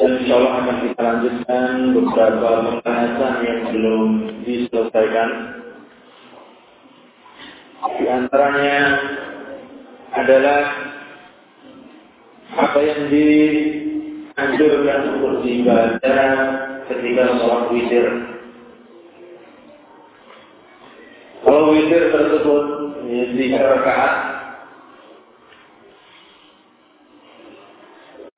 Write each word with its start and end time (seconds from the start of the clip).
Dan 0.00 0.16
insya 0.16 0.32
Allah 0.40 0.64
akan 0.64 0.76
kita 0.80 0.96
lanjutkan 0.96 1.92
beberapa 1.92 2.72
pembahasan 2.72 3.34
yang 3.44 3.68
belum 3.68 4.32
diselesaikan. 4.48 5.30
Di 8.00 8.08
antaranya 8.08 8.96
adalah 10.16 10.72
apa 12.56 12.80
yang 12.80 13.12
dianjurkan 13.12 15.00
untuk 15.20 15.44
dibaca 15.44 16.16
ketika 16.88 17.36
sholat 17.36 17.68
witir. 17.68 18.08
Kalau 21.44 21.76
witir 21.76 22.08
tersebut 22.08 22.64
ya, 23.04 23.24
di 23.36 23.52
rakaat, 23.52 24.16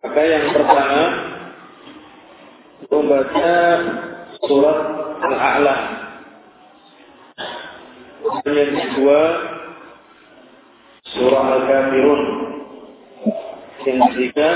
maka 0.03 0.21
yang 0.27 0.51
pertama 0.51 1.32
membaca 2.93 3.57
surat 4.45 4.79
Al-A'la. 5.25 5.77
Yang 8.45 8.71
kedua 8.77 9.21
surah 11.17 11.45
Al-Kafirun. 11.57 12.23
Yang 13.89 13.99
ketiga 14.13 14.49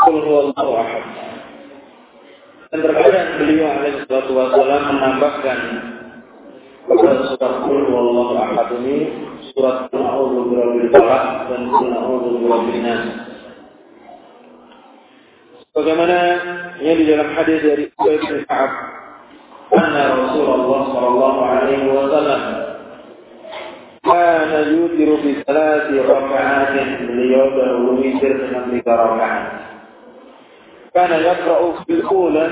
Qul 0.00 0.16
huwallahu 0.24 0.72
ahad. 0.80 1.04
Dan 2.72 2.78
terkadang 2.86 3.28
beliau 3.36 3.68
alaihi 3.68 4.00
salatu 4.08 4.32
wasallam 4.32 4.82
menambahkan 4.96 5.58
pada 6.90 7.12
surat 7.30 7.54
Qul 7.68 7.80
huwallahu 7.86 8.34
ahad 8.34 8.68
ini 8.82 8.96
surat 9.54 9.86
Qul 9.94 10.90
falaq 10.90 11.24
dan 11.52 11.62
Qul 11.70 11.90
a'udzu 11.94 12.50
nas. 12.82 13.29
Bagaimana 15.80 16.18
yang 16.84 17.00
di 17.00 17.08
dalam 17.08 17.32
hadis 17.32 17.64
dari 17.64 17.88
Ubay 17.96 18.20
bin 18.20 18.44
Ka'ab, 18.44 18.68
anna 19.72 20.12
Rasulullah 20.12 20.80
sallallahu 20.92 21.40
alaihi 21.40 21.88
wasallam 21.88 22.42
kana 24.04 24.60
yutiru 24.76 25.24
bi 25.24 25.40
salati 25.40 25.96
raka'atin 26.04 26.88
beliau 27.08 27.56
dahulu 27.56 27.96
witir 27.96 28.28
dengan 28.28 28.68
tiga 28.76 28.92
rakaat. 28.92 29.44
Kana 30.92 31.16
yaqra'u 31.16 31.80
fil 31.88 32.04
ula 32.04 32.46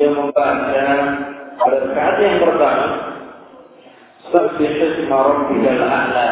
dia 0.00 0.08
membaca 0.08 0.88
pada 1.60 1.76
rakaat 1.92 2.16
yang 2.24 2.40
pertama 2.40 2.88
Sabbih 4.32 4.72
isma 4.80 5.18
rabbikal 5.28 5.82
a'la. 5.84 6.30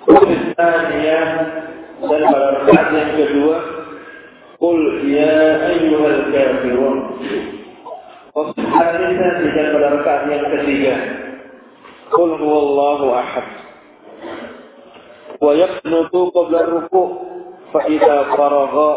Kemudian 0.00 0.48
dan 0.56 2.20
pada 2.24 2.46
rakaat 2.56 2.88
yang 2.96 3.12
kedua 3.20 3.75
Qul 4.61 5.09
ya 5.09 5.73
ayyuhal 5.73 6.21
kafirun. 6.29 6.97
Waktu 8.31 8.61
hadisnya 8.61 9.29
tidak 9.41 9.67
pada 9.73 9.87
rakaat 9.97 10.21
yang 10.29 10.45
ketiga. 10.53 10.95
Qul 12.13 12.37
huwallahu 12.37 13.09
ahad. 13.09 13.47
Wa 15.41 15.51
yaqnutu 15.57 16.29
qabla 16.29 16.61
ruku' 16.69 17.07
fa 17.73 17.89
idza 17.89 18.17
faragha 18.37 18.89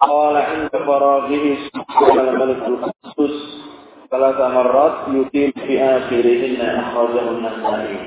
qala 0.00 0.40
inda 0.56 0.78
faraghihi 0.80 1.68
subhanal 1.70 2.32
malikul 2.40 2.78
qudus 2.80 3.36
ثلاث 4.06 4.38
مرات 4.38 4.96
يطيل 5.10 5.52
في 5.66 5.82
آخرهن 5.82 6.60
أخرجه 6.62 7.26
النسائي. 7.26 7.98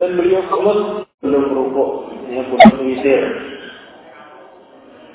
Dan 0.00 0.10
beliau 0.16 0.40
kunut 0.48 1.04
belum 1.20 1.44
rukuk, 1.52 1.92
ya 2.32 2.48
kunut 2.48 2.74
witir. 2.80 3.22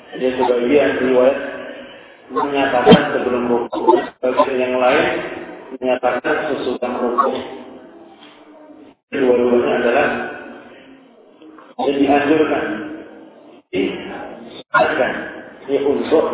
Jadi 0.09 0.27
sebagian 0.41 0.91
riwayat 1.05 1.37
menyatakan 2.29 3.01
sebelum 3.13 3.43
rukuk, 3.49 3.97
sebagian 4.21 4.57
yang 4.57 4.75
lain 4.81 5.05
menyatakan 5.77 6.35
sesudah 6.49 6.93
rukuk. 6.97 7.35
Dua-duanya 9.09 9.71
adalah 9.81 10.07
yang 11.81 11.97
dianjurkan, 11.97 12.65
disarankan 13.73 15.13
ya 15.65 15.79
untuk 15.85 16.25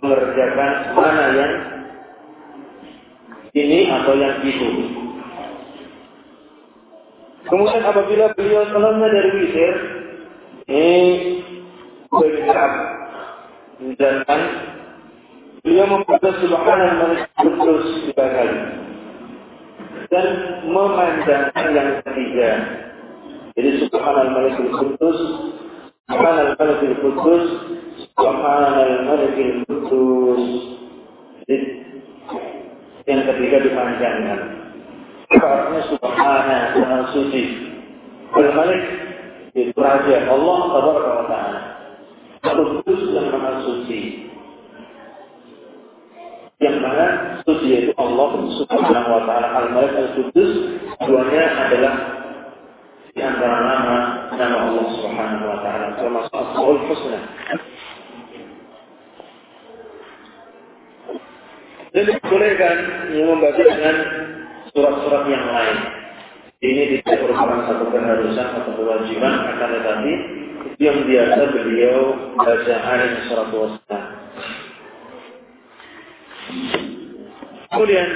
mengerjakan 0.00 0.72
mana 0.96 1.24
yang 1.36 1.54
ini 3.56 3.90
atau 3.90 4.14
yang 4.14 4.36
itu. 4.46 4.68
Kemudian 7.50 7.82
apabila 7.82 8.30
beliau 8.36 8.62
selesai 8.68 9.10
dari 9.10 9.30
witir, 9.34 9.74
ini 10.70 10.96
bergerak 12.10 12.72
dan 13.96 14.42
beliau 15.62 15.86
membaca 15.86 16.28
subhanallah 16.42 16.94
malik 16.98 17.24
kudus 17.38 17.86
tiga 18.10 18.26
kali 18.26 18.58
dan 20.10 20.26
memandangkan 20.66 21.66
yang 21.70 21.90
ketiga. 22.02 22.50
Jadi 23.54 23.68
subhanallah 23.86 24.34
malik 24.34 24.58
kudus, 24.58 25.18
subhanallah 26.10 26.58
malik 26.58 26.98
kudus, 26.98 27.46
subhanallah 28.18 29.06
malik 29.06 29.38
kudus. 29.68 30.44
Yang 33.06 33.22
ketiga 33.34 33.56
dipanjangkan. 33.64 34.40
Apa 35.30 35.46
artinya 35.46 35.82
subhanallah 35.94 36.62
maha 36.74 36.98
suci. 37.14 37.42
Al-Malik 38.30 38.82
itu 39.54 39.74
raja 39.74 40.30
Allah 40.30 40.58
tabaraka 40.70 41.10
wa 41.10 41.26
ta'ala. 41.26 41.59
Kudus 43.00 43.16
yang 43.16 43.32
maha 43.32 43.52
suci. 43.64 44.00
Yang 46.60 46.76
mana 46.84 47.06
suci 47.48 47.66
yaitu 47.72 47.92
Allah 47.96 48.28
subhanahu 48.60 49.08
wa 49.08 49.22
ta'ala. 49.24 49.48
Al-Malik 49.56 49.94
al-Kudus 49.96 50.52
duanya 51.00 51.44
adalah 51.64 51.94
di 53.16 53.20
antara 53.24 53.56
nama 53.64 53.96
nama 54.36 54.56
Allah 54.68 54.86
subhanahu 55.00 55.48
wa 55.48 55.58
ta'ala. 55.64 55.86
Termasuk 55.96 56.34
Asma'ul 56.36 56.80
Husna. 56.92 57.20
Dan 61.96 62.04
dibolehkan 62.04 62.76
yang 63.16 63.32
membaca 63.32 63.62
dengan 63.64 63.96
surat-surat 64.76 65.24
yang 65.24 65.48
lain. 65.48 65.78
Ini 66.60 67.00
tidak 67.00 67.24
merupakan 67.24 67.64
satu 67.64 67.88
keharusan 67.88 68.48
atau 68.60 68.72
kewajiban, 68.76 69.32
akan 69.56 69.68
tetapi 69.80 70.12
yang 70.80 71.04
biasa 71.04 71.40
beliau 71.52 72.16
baca 72.40 72.74
alaihi 72.88 73.28
salatu 73.28 73.56
wassalam. 73.68 74.16
Kemudian, 77.68 78.08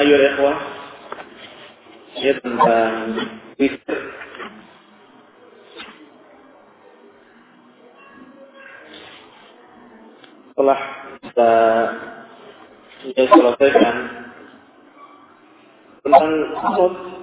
ayo 0.00 0.16
ikhwah, 0.32 0.58
ya 2.24 2.32
tentang 2.40 2.92
witir. 3.60 4.00
Setelah 10.50 10.80
kita 11.20 11.52
sudah 13.04 13.28
selesaikan 13.28 13.96
tentang 16.00 16.32
kunut 16.64 17.19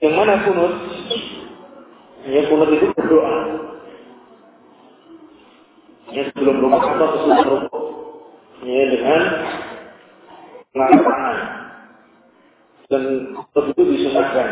yang 0.00 0.14
mana 0.16 0.40
kunut? 0.48 0.72
Ya 2.24 2.40
kunut 2.48 2.68
itu 2.72 2.88
berdoa. 2.96 3.36
Ya 6.10 6.22
sebelum 6.32 6.56
rumah 6.64 6.82
atau 6.82 7.08
sesudah 7.14 7.44
rumah 7.46 7.80
ya 8.60 8.82
dengan 8.92 9.22
tangan 10.74 11.36
dan 12.90 13.02
itu 13.70 13.82
disunahkan 13.86 14.48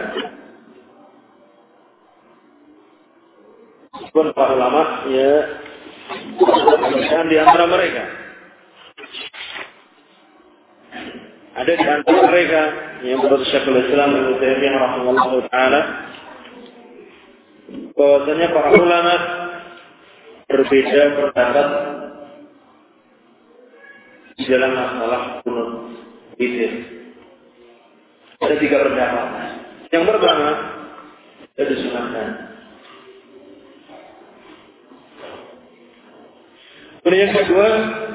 pun 4.15 4.31
para 4.33 4.55
ulama 4.55 5.11
ya 5.11 5.33
di 7.29 7.37
antara 7.37 7.67
mereka. 7.67 8.05
Ada 11.59 11.73
di 11.75 11.87
antara 11.91 12.21
mereka 12.31 12.63
yang 13.07 13.23
menurut 13.23 13.47
Syekhul 13.47 13.79
Islam 13.79 14.11
Ibnu 14.11 14.33
Taimiyah 14.43 14.75
rahimahullah 14.75 15.47
taala 15.51 15.81
bahwasanya 17.95 18.47
para 18.51 18.69
ulama 18.75 19.15
berbeda 20.49 21.03
pendapat 21.15 21.69
di 24.39 24.45
dalam 24.47 24.71
masalah 24.75 25.23
kunut 25.43 25.71
witir. 26.39 26.73
Ada 28.39 28.55
tiga 28.63 28.87
pendapat. 28.87 29.27
Yang 29.91 30.05
pertama, 30.15 30.49
ada 31.59 31.65
disunahkan. 31.67 32.29
Kemudian 37.03 37.25
yang 37.27 37.35
kedua, 37.35 37.69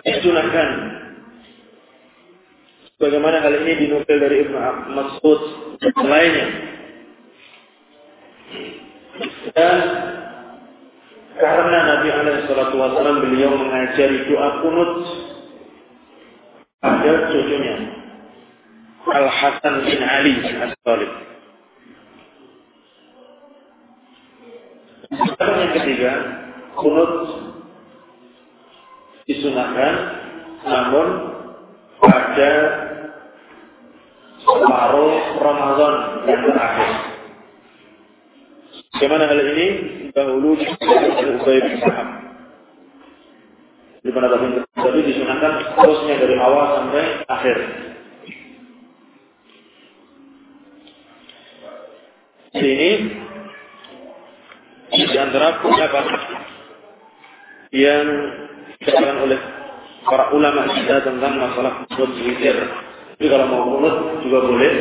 disunahkan. 0.05 0.69
Bagaimana 3.03 3.43
hal 3.43 3.51
ini 3.67 3.83
dinukil 3.83 4.15
dari 4.15 4.47
Ibnu 4.47 4.55
Mas'ud 4.95 5.41
dan 5.83 6.07
lainnya. 6.07 6.47
Dan 9.51 9.77
karena 11.35 11.79
Nabi 11.83 12.07
alaihi 12.15 12.47
wasallam 12.47 13.17
beliau 13.27 13.51
mengajari 13.59 14.23
doa 14.31 14.49
kunut 14.63 14.91
pada 16.79 17.13
cucunya 17.27 17.75
Al 19.03 19.27
Hasan 19.27 19.83
bin 19.83 19.99
Ali 19.99 20.33
Abi 20.39 20.75
Thalib. 20.87 21.11
yang 25.59 25.73
ketiga, 25.75 26.11
kunut 26.79 27.13
disunahkan 29.27 29.93
namun 30.63 31.07
pada 31.99 32.51
separuh 34.43 35.13
Ramadan 35.39 35.93
yang 36.27 36.41
terakhir. 36.47 36.91
Bagaimana 38.93 39.23
hal 39.25 39.39
ini? 39.41 39.67
Dahulu 40.13 40.53
disebutkan 40.59 41.41
Ubay 41.41 41.57
bin 41.65 41.75
Sahab. 41.81 42.09
Di 44.03 44.11
mana 44.11 44.27
tadi 44.29 44.99
disunahkan 45.07 45.53
terusnya 45.79 46.15
dari 46.19 46.35
awal 46.37 46.65
sampai 46.77 47.03
akhir. 47.25 47.57
Sini 52.53 52.91
di 54.93 55.17
antara 55.17 55.57
pendapat 55.57 56.05
yang 57.73 58.05
dikatakan 58.77 59.17
oleh 59.25 59.39
para 60.05 60.29
ulama 60.37 60.69
kita 60.77 61.01
tentang 61.01 61.33
masalah 61.41 61.87
kunut 61.89 62.13
witir. 62.21 62.82
Jadi 63.17 63.27
kalau 63.29 63.45
mau 63.49 63.63
kunut 63.77 63.95
juga 64.25 64.39
boleh. 64.43 64.73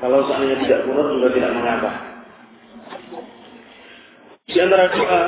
Kalau 0.00 0.18
seandainya 0.30 0.56
tidak 0.64 0.80
kunut 0.88 1.06
juga 1.18 1.28
tidak 1.34 1.52
mengapa. 1.52 1.90
Di 4.50 4.58
antara 4.58 4.90
doa 4.90 5.22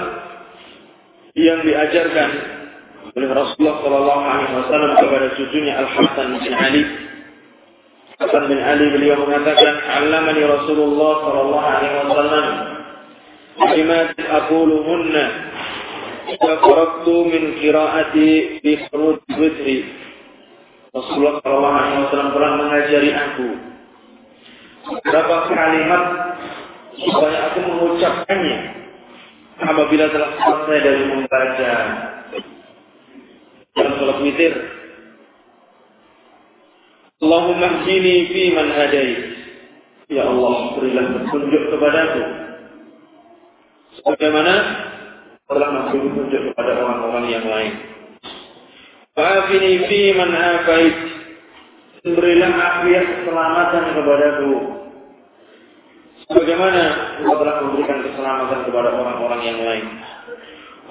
yang 1.39 1.63
diajarkan 1.63 2.31
oleh 3.13 3.29
Rasulullah 3.31 3.77
Shallallahu 3.83 4.23
Alaihi 4.25 4.55
Wasallam 4.57 4.91
kepada 4.99 5.27
cucunya 5.39 5.73
Al 5.79 5.89
Hasan 5.89 6.29
bin 6.43 6.53
Ali. 6.55 6.83
Hasan 8.19 8.43
bin 8.51 8.59
Ali 8.59 8.87
beliau 8.95 9.23
mengatakan, 9.23 9.75
"Alamani 9.85 10.43
Rasulullah 10.43 11.13
Shallallahu 11.23 11.67
Alaihi 11.67 11.95
Wasallam 12.03 12.47
kalimat 13.63 14.09
aquluhunna 14.17 15.25
idza 16.33 16.53
faraqtu 16.65 17.15
min 17.29 17.43
qiraati 17.63 18.31
bi 18.65 18.73
furud 18.91 19.23
witri." 19.39 20.02
Rasulullah 20.93 21.41
Shallallahu 21.41 21.77
Alaihi 21.81 22.01
Wasallam 22.05 22.31
telah 22.37 22.53
mengajari 22.61 23.11
aku 23.17 23.49
beberapa 24.93 25.37
kalimat 25.49 26.05
supaya 27.01 27.37
aku 27.49 27.59
mengucapkannya 27.65 28.59
apabila 29.57 30.05
telah 30.13 30.31
selesai 30.37 30.79
dari 30.85 31.03
membaca 31.09 31.73
dalam 33.73 33.93
sholat 33.97 34.19
witir. 34.21 34.53
Allahumma 37.25 37.69
hdini 37.81 38.15
fi 38.29 38.43
man 38.53 38.69
hadait. 38.77 39.21
Ya 40.13 40.29
Allah, 40.29 40.77
berilah 40.77 41.07
petunjuk 41.09 41.63
kepadaku. 41.73 42.23
Sebagaimana 43.97 44.55
telah 45.49 45.69
memberi 45.73 46.05
petunjuk 46.05 46.43
kepada 46.53 46.85
orang-orang 46.85 47.27
yang 47.33 47.47
lain. 47.49 47.73
Fa'afini 49.13 49.73
fi 49.93 50.01
man 50.17 50.33
afait. 50.33 50.97
Berilah 52.03 52.53
afiat 52.57 53.05
keselamatan 53.05 53.85
kepadaku. 53.93 54.53
Sebagaimana 56.25 56.83
engkau 57.21 57.37
telah 57.45 57.57
memberikan 57.61 57.99
keselamatan 58.09 58.61
kepada 58.65 58.89
orang-orang 58.97 59.41
yang 59.45 59.61
lain. 59.61 59.87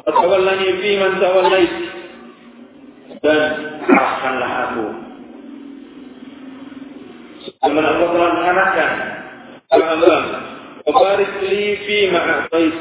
Fatawallani 0.05 0.69
fi 0.85 0.91
man 1.01 1.11
tawallait. 1.17 1.73
Dan 3.25 3.49
arahkanlah 3.89 4.51
aku. 4.69 4.85
Sebagaimana 7.41 7.87
engkau 7.97 8.09
telah 8.13 8.31
mengarahkan. 8.37 8.91
Alhamdulillah. 9.73 10.25
Wabarik 10.85 11.33
li 11.41 11.65
fi 11.89 11.97
ma'atait. 12.13 12.75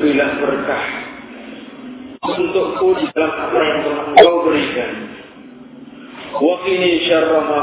Berilah 0.00 0.30
berkah 0.40 1.15
untukku 2.34 2.86
di 2.98 3.06
dalam 3.14 3.32
apa 3.34 3.58
yang 3.62 3.78
engkau 3.86 4.34
berikan. 4.42 4.92
Wakini 6.36 6.90
syarra 7.08 7.40
ma 7.46 7.60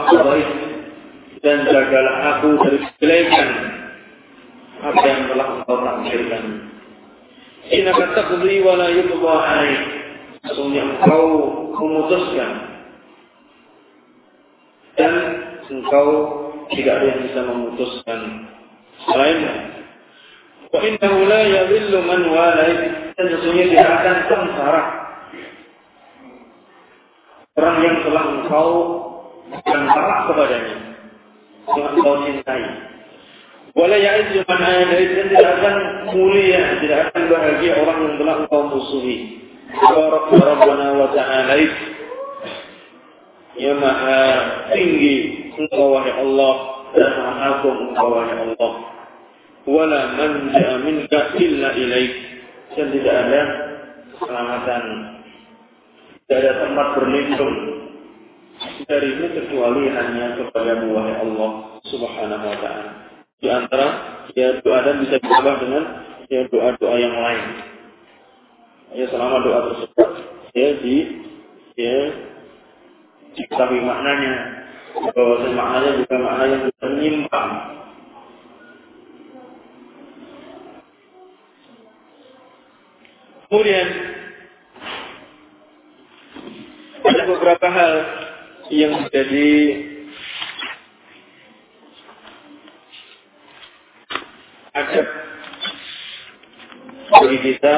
dan 1.43 1.57
jagalah 1.67 2.17
aku 2.39 2.49
dari 2.63 2.77
kejelekan 2.79 3.49
apa 4.83 5.03
yang 5.03 5.21
telah 5.27 5.47
engkau 5.59 5.75
takdirkan. 5.83 6.43
Innaka 7.67 8.05
taqdi 8.15 8.63
wa 8.63 8.73
la 8.79 8.87
yuqda 8.91 9.31
alaik. 9.31 9.83
Sesungguhnya 10.43 10.83
engkau 10.83 11.23
memutuskan 11.79 12.51
dan 14.99 15.13
engkau 15.71 16.07
tidak 16.71 16.93
ada 16.99 17.05
yang 17.11 17.21
bisa 17.27 17.39
memutuskan 17.47 18.19
selainnya. 19.07 19.55
Wa 20.71 20.79
innahu 20.83 21.17
la 21.27 21.41
yadhillu 21.47 21.99
man 22.03 22.21
walait 22.31 23.02
dan 23.13 23.25
sesungguhnya 23.29 23.65
tidak 23.69 23.89
akan 24.01 24.15
sengsara 24.25 24.83
orang 27.53 27.77
yang 27.85 27.97
telah 28.01 28.23
engkau 28.33 28.69
dan 29.61 29.79
taat 29.85 30.19
kepadanya 30.25 30.77
yang 31.69 31.85
engkau 31.93 32.15
cintai. 32.25 32.63
Wala 33.73 33.97
ya'izzu 33.97 34.45
man 34.45 34.61
adait 34.61 35.09
dan 35.17 35.25
tidak 35.33 35.51
akan 35.57 35.75
mulia, 36.13 36.77
tidak 36.81 36.99
akan 37.09 37.21
bahagia 37.29 37.71
orang 37.81 37.97
yang 38.05 38.15
telah 38.21 38.35
engkau 38.45 38.61
musuhi. 38.69 39.17
Barak 39.73 40.29
Rabbana 40.29 40.87
wa 40.93 41.09
ta'ala 41.09 41.57
Ya 43.53 43.73
maha 43.77 44.21
tinggi 44.73 45.17
engkau 45.57 45.93
wahai 45.93 46.13
Allah 46.13 46.53
dan 46.97 47.09
maha 47.21 47.41
agung 47.57 47.79
engkau 47.89 48.07
wahai 48.13 48.37
Allah. 48.37 48.73
Wala 49.63 50.01
manja 50.17 50.69
minka 50.81 51.21
illa 51.37 51.69
ilaik 51.77 52.32
dan 52.73 52.87
tidak 52.91 53.15
ada 53.27 53.41
keselamatan 54.13 54.83
tidak 56.23 56.37
ada 56.39 56.53
tempat 56.65 56.87
berlindung 56.97 57.55
darimu 58.87 59.25
kecuali 59.33 59.83
hanya 59.91 60.39
kepada 60.39 60.79
wahai 60.87 61.15
Allah 61.19 61.51
Subhanahu 61.89 62.45
wa 62.47 62.57
taala. 62.63 62.91
Di 63.43 63.47
antara 63.51 63.87
ya 64.37 64.63
doa 64.63 64.79
dan 64.87 65.03
bisa 65.03 65.19
ditambah 65.19 65.55
dengan 65.67 65.83
ya 66.31 66.41
doa-doa 66.47 66.95
yang 66.95 67.15
lain. 67.17 67.45
Ya 68.93 69.05
selama 69.09 69.43
doa 69.43 69.59
tersebut 69.73 70.09
ya 70.55 70.69
di 70.79 70.95
ya 71.75 71.97
diketahui 73.35 73.81
maknanya 73.83 74.33
bahwa 74.93 75.35
maknanya 75.43 75.91
juga 75.99 76.15
makna 76.21 76.43
yang 76.47 76.63
menyimpang. 76.79 77.51
Kemudian 83.53 83.85
ada 87.05 87.21
beberapa 87.29 87.67
hal 87.69 87.93
yang 88.73 88.97
menjadi 88.97 89.51
adab 94.73 95.07
bagi 97.13 97.37
kita 97.45 97.75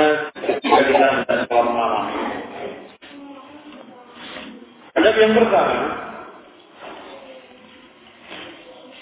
ketika 0.48 0.80
kita 0.80 1.08
hendak 1.12 1.40
sholat 1.52 1.68
malam. 1.68 2.06
Adab 4.96 5.16
yang 5.20 5.36
pertama, 5.36 5.80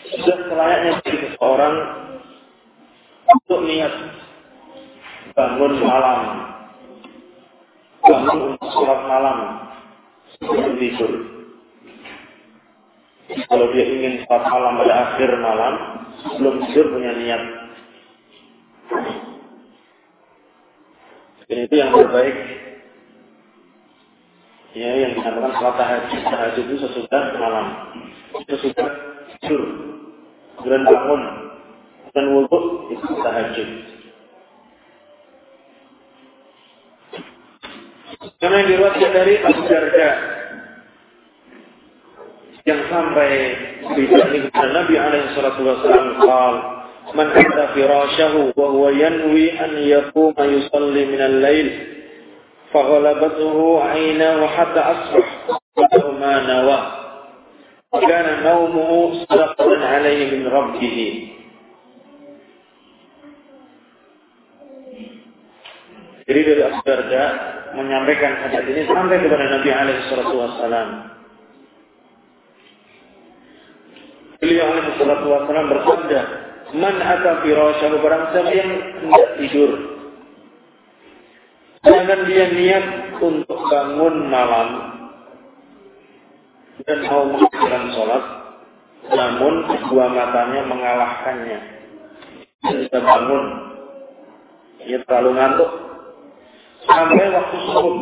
sudah 0.09 0.37
selayaknya 0.49 0.91
bagi 1.05 1.17
seseorang 1.21 1.75
untuk 3.29 3.61
niat 3.61 3.93
bangun 5.37 5.73
malam, 5.85 6.52
bangun 8.03 8.39
untuk 8.55 8.69
sholat 8.75 8.99
malam, 9.07 9.37
sebelum 10.35 10.75
tidur. 10.75 11.11
Kalau 13.47 13.65
dia 13.71 13.85
ingin 13.87 14.13
sholat 14.27 14.43
malam 14.51 14.73
pada 14.83 14.93
akhir 15.07 15.29
malam, 15.39 15.73
sebelum 16.19 16.55
tidur 16.67 16.85
punya 16.91 17.11
niat. 17.15 17.43
Dan 21.47 21.57
itu 21.69 21.75
yang 21.75 21.91
terbaik. 21.95 22.35
Ya, 24.73 24.89
yang 25.05 25.11
dikatakan 25.15 25.53
sholat 25.55 25.75
tahajud. 25.77 26.21
Tahajud 26.25 26.65
itu 26.65 26.77
sesudah 26.81 27.23
malam. 27.37 27.67
Sesudah 28.49 28.87
tidur. 29.39 29.63
Kemudian 30.59 30.83
bangun. 30.87 31.21
Dan 32.13 32.25
wudhu 32.35 32.89
itu 32.93 33.05
tahajud. 33.21 33.69
Karena 38.42 38.56
yang 38.58 38.68
diriwayatkan 38.74 39.12
dari 39.14 39.34
Abu 39.46 39.60
Darda 39.70 40.10
yang 42.68 42.80
sampai 42.92 43.30
berita 43.80 44.24
ini 44.28 44.38
kepada 44.50 44.68
Nabi 44.74 44.94
alaihi 45.00 45.32
salatu 45.32 45.60
wasallam 45.64 46.06
qal 46.20 46.54
man 47.16 47.28
hadda 47.32 47.64
firashahu 47.72 48.52
wa 48.52 48.66
huwa 48.68 48.92
yanwi 48.92 49.56
an 49.56 49.72
yaquma 49.80 50.44
yusalli 50.44 51.02
min 51.08 51.20
al-lail 51.22 51.68
فغلبته 52.68 53.56
عيناه 53.80 54.46
حتى 54.46 54.80
أصبح 54.80 55.26
ما 56.20 56.34
نوى 56.44 56.80
وكان 57.92 58.44
نومه 58.44 58.90
صدقة 59.24 59.86
عليه 59.88 60.36
من 60.36 60.46
ربه 60.52 60.96
Jadi 66.28 66.40
dari 66.44 66.60
Abu 66.60 66.80
Darda 66.84 67.24
menyampaikan 67.73 68.33
hadis 68.45 68.63
ini 68.69 68.83
sampai 68.87 69.17
kepada 69.21 69.45
Nabi 69.49 69.69
alaihi 69.69 70.01
wasallam. 70.09 70.89
Beliau 74.37 74.65
alaihi 74.69 74.91
wasallam 74.99 75.67
bersabda, 75.71 76.19
"Man 76.77 76.95
ata 76.99 77.31
firasyahu 77.41 77.95
barang 78.01 78.23
siapa 78.33 78.51
yang 78.53 78.71
hendak 79.01 79.29
tidur, 79.41 79.71
jangan 81.83 82.19
dia 82.29 82.45
niat 82.51 82.85
untuk 83.19 83.59
bangun 83.69 84.15
malam 84.27 84.69
dan 86.83 86.99
mau 87.05 87.23
mengerjakan 87.29 87.83
sholat, 87.93 88.23
namun 89.13 89.53
dua 89.87 90.05
matanya 90.09 90.61
mengalahkannya. 90.65 91.59
Dia 92.63 92.99
bangun, 93.03 93.45
ia 94.87 94.97
terlalu 95.03 95.31
ngantuk, 95.35 95.71
sampai 96.93 97.27
waktu 97.33 97.57
subuh. 97.73 97.95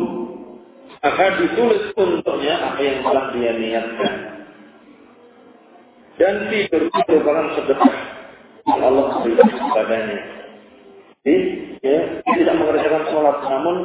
Maka 1.02 1.24
ditulis 1.34 1.90
untuknya 1.98 2.54
apa 2.62 2.78
yang 2.78 3.02
telah 3.02 3.24
dia 3.34 3.52
niatkan. 3.58 4.14
Dan 6.14 6.34
tidur 6.46 6.86
itu 6.86 6.98
merupakan 7.08 7.46
sedekah 7.58 7.94
yang 8.70 8.80
Allah 8.86 9.06
berikan 9.24 9.48
kepadanya. 9.50 10.20
Jadi, 11.22 11.36
ya, 11.82 11.98
tidak 12.22 12.54
mengerjakan 12.54 13.02
sholat, 13.10 13.36
namun 13.42 13.76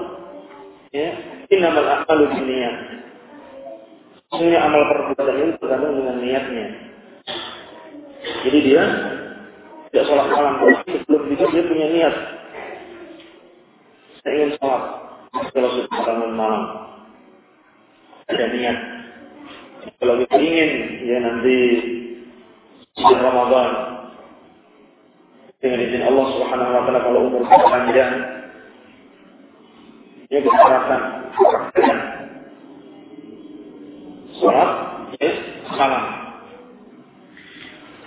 ya, 0.93 1.09
inamal 1.49 1.85
amalu 1.85 2.25
niat. 2.45 2.75
Sebenarnya 4.27 4.59
amal 4.59 4.81
perbuatan 4.91 5.37
ini 5.39 5.53
tergantung 5.57 5.93
dengan 5.97 6.17
niatnya. 6.21 6.65
Jadi 8.45 8.59
dia 8.61 8.83
tidak 9.89 10.05
sholat 10.05 10.27
malam, 10.29 10.53
tapi 10.61 11.01
sebelum 11.01 11.21
tidur 11.31 11.49
dia 11.49 11.63
punya 11.65 11.87
niat 11.95 12.15
ingin 14.31 14.51
sholat 14.59 14.83
kalau 15.53 15.69
sudah 15.75 15.99
bangun 16.03 16.31
malam. 16.35 16.63
Ada 18.27 18.45
niat. 18.51 18.77
Kalau 20.03 20.19
kita 20.23 20.35
ingin 20.35 20.71
ya 21.07 21.17
nanti 21.23 21.57
di 22.97 23.13
Ramadan 23.15 23.69
dengan 25.63 25.79
izin 25.85 26.03
Allah 26.05 26.25
Subhanahu 26.35 26.73
wa 26.75 26.81
taala 26.85 26.99
kalau 27.01 27.19
umur 27.29 27.41
kita 27.45 27.65
panjang 27.65 28.13
ya 30.27 30.39
kita 30.43 30.57
harapkan 30.59 31.01
sholat 34.37 34.69
ya 35.17 35.31
malam. 35.71 36.03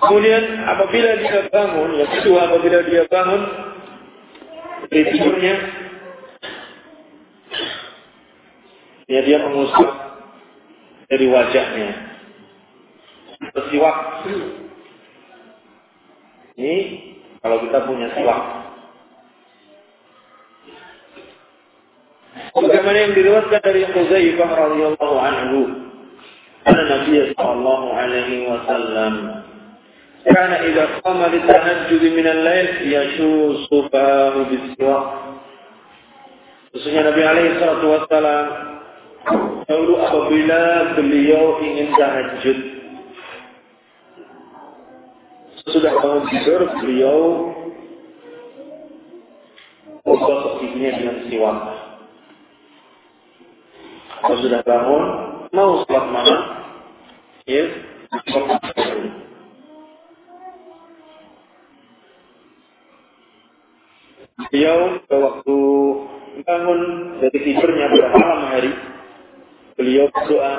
Kemudian 0.00 0.42
apabila 0.64 1.10
dia 1.20 1.44
bangun, 1.52 1.90
yang 2.00 2.08
kedua 2.08 2.48
apabila 2.48 2.78
dia 2.88 3.04
bangun 3.12 3.42
dari 4.88 5.04
tidurnya, 5.12 5.54
ya 9.09 9.19
dia 9.21 9.37
mengusap 9.45 9.89
dari 11.09 11.25
wajahnya. 11.29 11.91
Bersiwak. 13.53 13.97
Ini 16.55 16.75
kalau 17.43 17.57
kita 17.67 17.79
punya 17.85 18.07
siwak. 18.15 18.41
Bagaimana 22.55 22.97
yang 22.97 23.13
diriwayatkan 23.13 23.61
dari 23.61 23.83
Huzaifah 23.85 24.49
radhiyallahu 24.49 25.17
anhu, 25.19 25.59
anna 26.63 26.83
Nabi 26.87 27.35
sallallahu 27.35 27.87
alaihi 27.93 28.47
wasallam 28.49 29.15
كان 30.25 30.51
إذا 30.51 31.05
قام 31.05 31.21
للتهجد 31.21 32.01
من 32.17 32.27
الليل 32.27 32.67
يشوص 32.89 33.69
فاه 33.93 34.33
بالسواك. 34.49 35.05
Sesungguhnya 36.73 37.13
Nabi 37.13 37.21
alaihi 37.23 37.55
salatu 37.61 37.85
wassalam 37.93 38.45
Dahulu 39.70 39.94
apabila 40.02 40.60
beliau 40.98 41.62
ingin 41.62 41.88
tahajud, 41.94 42.58
sudah 45.70 45.92
bangun 46.02 46.24
tidur, 46.34 46.60
beliau 46.82 47.18
menggosok 50.02 50.52
giginya 50.64 50.90
dengan 50.98 51.16
siwak. 51.30 51.58
Kalau 54.20 54.36
sudah 54.42 54.60
bangun, 54.66 55.04
mau 55.54 55.70
sholat 55.86 56.06
malam, 56.10 56.40
ya, 57.46 57.64
Beliau 64.50 64.98
waktu 65.06 65.58
bangun 66.42 66.80
dari 67.22 67.38
tidurnya 67.38 67.86
pada 67.86 68.08
malam 68.18 68.40
hari, 68.50 68.72
beliau 69.80 70.12
berdoa. 70.12 70.54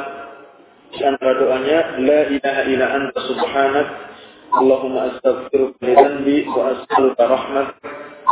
Di 0.92 1.02
antara 1.06 1.38
doanya 1.38 1.80
la 2.02 2.20
ilaha 2.34 2.62
illa 2.66 2.88
anta 2.90 3.20
subhanak. 3.30 3.88
Allahumma 4.52 5.16
astaghfiruka 5.16 5.80
li 5.80 5.94
dhanbi 5.96 6.38
wa 6.52 6.76
as'aluka 6.76 7.24
rahmat 7.24 7.68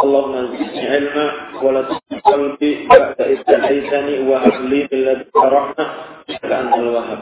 Allahumma 0.04 0.52
zidni 0.52 0.84
ilma 0.84 1.26
wa 1.64 1.70
la 1.72 1.82
qalbi 2.28 2.70
ba'da 2.92 3.24
idh 3.24 3.48
hadaytani 3.48 4.28
wa 4.28 4.44
hab 4.44 4.68
li 4.68 4.84
min 4.92 5.00
ladunka 5.08 5.48
rahmah 5.48 5.88
innaka 6.28 6.56
antal 6.60 6.90
wahhab. 6.92 7.22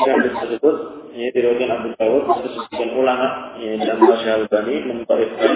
Yang 0.00 0.18
tersebut 0.32 0.76
ini 1.12 1.28
diriwayatkan 1.36 1.68
Abu 1.68 1.88
Dawud 2.00 2.24
sebagian 2.48 2.90
ulama 2.96 3.28
yang 3.60 3.84
dalam 3.84 4.00
Syekh 4.24 4.34
Albani 4.40 4.74
mentarifkan 4.88 5.52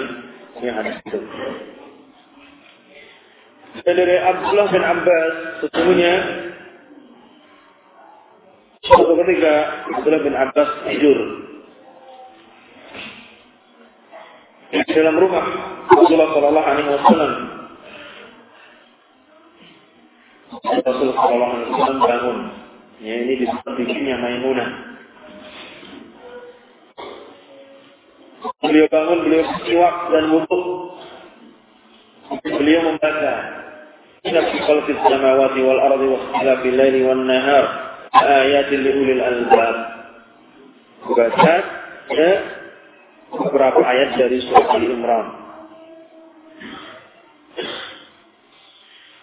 yang 0.61 0.75
hadis 0.77 0.95
itu. 1.01 1.19
Dan 3.83 3.93
dari 3.99 4.15
Abdullah 4.15 4.67
bin 4.71 4.83
Abbas 4.87 5.33
sesungguhnya 5.59 6.13
suatu 8.87 9.13
ketika 9.19 9.53
Abdullah 9.91 10.21
bin 10.23 10.35
Abbas 10.37 10.69
tidur 10.87 11.19
di 14.71 14.91
dalam 14.95 15.15
rumah 15.19 15.45
Rasulullah 15.91 16.29
Shallallahu 16.31 16.67
Alaihi 16.67 16.89
Wasallam. 16.91 17.33
Rasulullah 20.55 21.15
Shallallahu 21.19 21.51
Alaihi 21.51 21.71
Wasallam 21.71 21.99
bangun. 21.99 22.37
Ya 23.03 23.15
ini 23.27 23.33
di 23.43 23.45
bikinnya 23.75 24.15
Maimunah. 24.23 24.69
Beliau 28.63 28.87
bangun, 28.87 29.19
beliau 29.25 29.43
bersiwak 29.51 29.95
dan 30.15 30.23
wudhu. 30.31 30.61
Beliau 32.41 32.81
membaca 32.89 33.33
إن 34.26 34.36
في 34.40 34.58
خلق 34.60 34.86
السماوات 34.88 35.50
والأرض 35.50 36.00
واختلاف 36.00 36.66
الليل 36.66 37.06
والنهار 37.08 37.64
آيات 38.14 38.72
لأولي 38.72 39.12
الألباب 39.12 40.00
Baca 41.00 41.56
ya, 42.12 42.32
beberapa 43.32 43.80
ayat 43.82 44.20
dari 44.20 44.38
surat 44.44 44.68
Ali 44.68 44.92
Imran. 44.92 45.26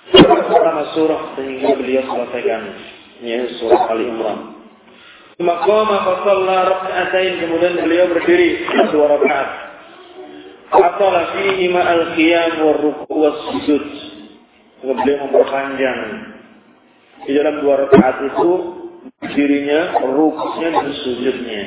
Pertama 0.10 0.84
surah 0.98 1.22
sehingga 1.38 1.78
beliau 1.78 2.02
selesaikan 2.02 2.62
ya 3.22 3.46
surah 3.62 3.94
Ali 3.94 4.10
Imran. 4.10 4.58
Maqama 5.38 6.02
fasalla 6.02 6.66
raka'atain 6.66 7.46
kemudian 7.46 7.78
beliau 7.78 8.10
berdiri 8.10 8.66
dua 8.90 9.06
rakaat. 9.16 9.50
Atala 10.74 11.38
fihi 11.38 11.72
ma 11.72 11.86
al-qiyam 11.88 12.68
wa 12.68 12.74
ruku' 12.74 13.16
was 13.16 13.38
sujud 13.54 13.86
beliau 14.83 15.31
memperpanjang 15.31 15.99
di 17.23 17.33
dalam 17.39 17.63
dua 17.63 17.87
rakaat 17.87 18.17
itu 18.27 18.51
dirinya, 19.31 20.03
rukuknya 20.03 20.69
dan 20.75 20.89
sujudnya. 21.07 21.63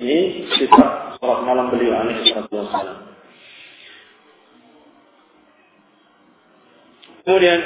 Ini 0.00 0.18
sifat 0.56 1.20
sholat 1.20 1.40
malam 1.44 1.68
beliau 1.68 2.00
alaihi 2.00 2.32
wasallam. 2.32 2.98
Kemudian 7.24 7.60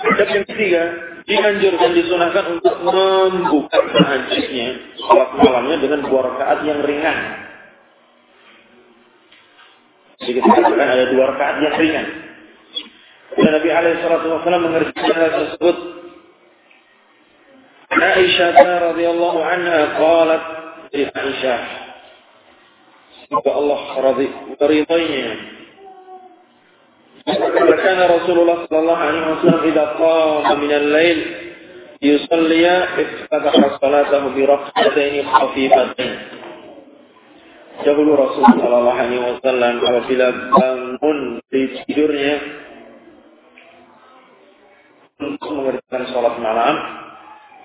adab 0.00 0.28
yang 0.28 0.44
ketiga 0.48 0.82
dianjurkan 1.26 1.90
disunahkan 1.96 2.44
untuk 2.60 2.76
membuka 2.84 3.76
tahajudnya 3.92 4.68
sholat 5.00 5.30
malamnya 5.40 5.76
dengan 5.80 6.00
dua 6.04 6.20
rakaat 6.32 6.64
yang 6.68 6.80
ringan 6.84 7.45
jadi 10.26 10.38
kita 10.42 10.58
katakan 10.58 10.88
ada 10.90 11.04
dua 11.14 11.24
rakaat 11.30 11.56
yang 11.62 11.74
ringan. 11.78 12.06
Dan 13.36 13.50
Nabi 13.54 13.68
alaihi 13.70 14.02
wasallam 14.02 14.62
mengerjakan 14.66 15.14
hal 15.14 15.32
tersebut. 15.38 15.76
Aisyah 17.96 18.58
radhiyallahu 18.90 19.38
anha 19.40 19.78
qalat 19.94 20.42
di 20.90 21.06
Aisyah 21.06 21.86
Semoga 23.26 23.50
Allah 23.54 23.80
meridainya. 24.54 25.30
Karena 27.26 28.06
Rasulullah 28.06 28.66
sallallahu 28.70 29.02
alaihi 29.02 29.26
wasallam 29.34 29.62
idza 29.66 29.84
qama 29.98 30.52
min 30.62 30.70
al-lail 30.70 31.18
yusalli 31.98 32.62
iftataha 32.62 33.82
salatahu 33.82 34.30
bi 34.30 34.46
rak'atayn 34.46 35.26
khafifatain. 35.26 36.35
Dahulu 37.86 38.18
Rasulullah 38.18 38.58
sallallahu 38.58 38.98
alaihi 38.98 39.22
wasallam 39.22 39.74
apabila 39.78 40.26
bangun 40.58 41.18
di 41.54 41.62
tidurnya 41.86 42.34
untuk 45.22 45.50
mengerjakan 45.54 46.02
sholat 46.10 46.34
malam, 46.42 46.74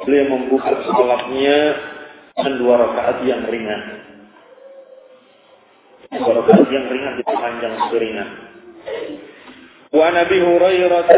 beliau 0.06 0.26
membuka 0.30 0.78
sholatnya 0.86 1.58
dengan 2.38 2.54
dua 2.62 2.74
rakaat 2.86 3.18
yang 3.26 3.50
ringan. 3.50 3.82
Dua 6.14 6.32
rakaat 6.38 6.70
yang 6.70 6.86
ringan 6.86 7.14
dipanjang 7.18 7.76
seringan. 7.90 8.30
Wa 9.90 10.06
Nabi 10.14 10.38
Hurairah 10.38 11.10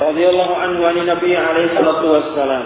radhiyallahu 0.00 0.54
anhu 0.64 0.80
an 0.80 0.96
Nabi 0.96 1.30
alaihi 1.36 1.76
salatu 1.76 2.06
wassalam. 2.08 2.64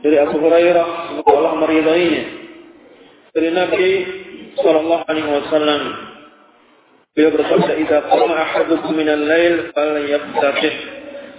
Dari 0.00 0.16
Abu 0.16 0.40
Hurairah 0.40 1.20
Allah 1.28 1.52
meridainya. 1.60 2.41
Dari 3.32 3.48
Nabi 3.48 3.88
sallallahu 4.60 5.08
alaihi 5.08 5.30
wasallam 5.32 5.82
beliau 7.16 7.32
bersabda 7.32 7.80
idza 7.80 7.98
qama 8.12 8.36
ahadukum 8.36 8.92
min 8.92 9.08
al-lail 9.08 9.72
falyabtatih 9.72 10.74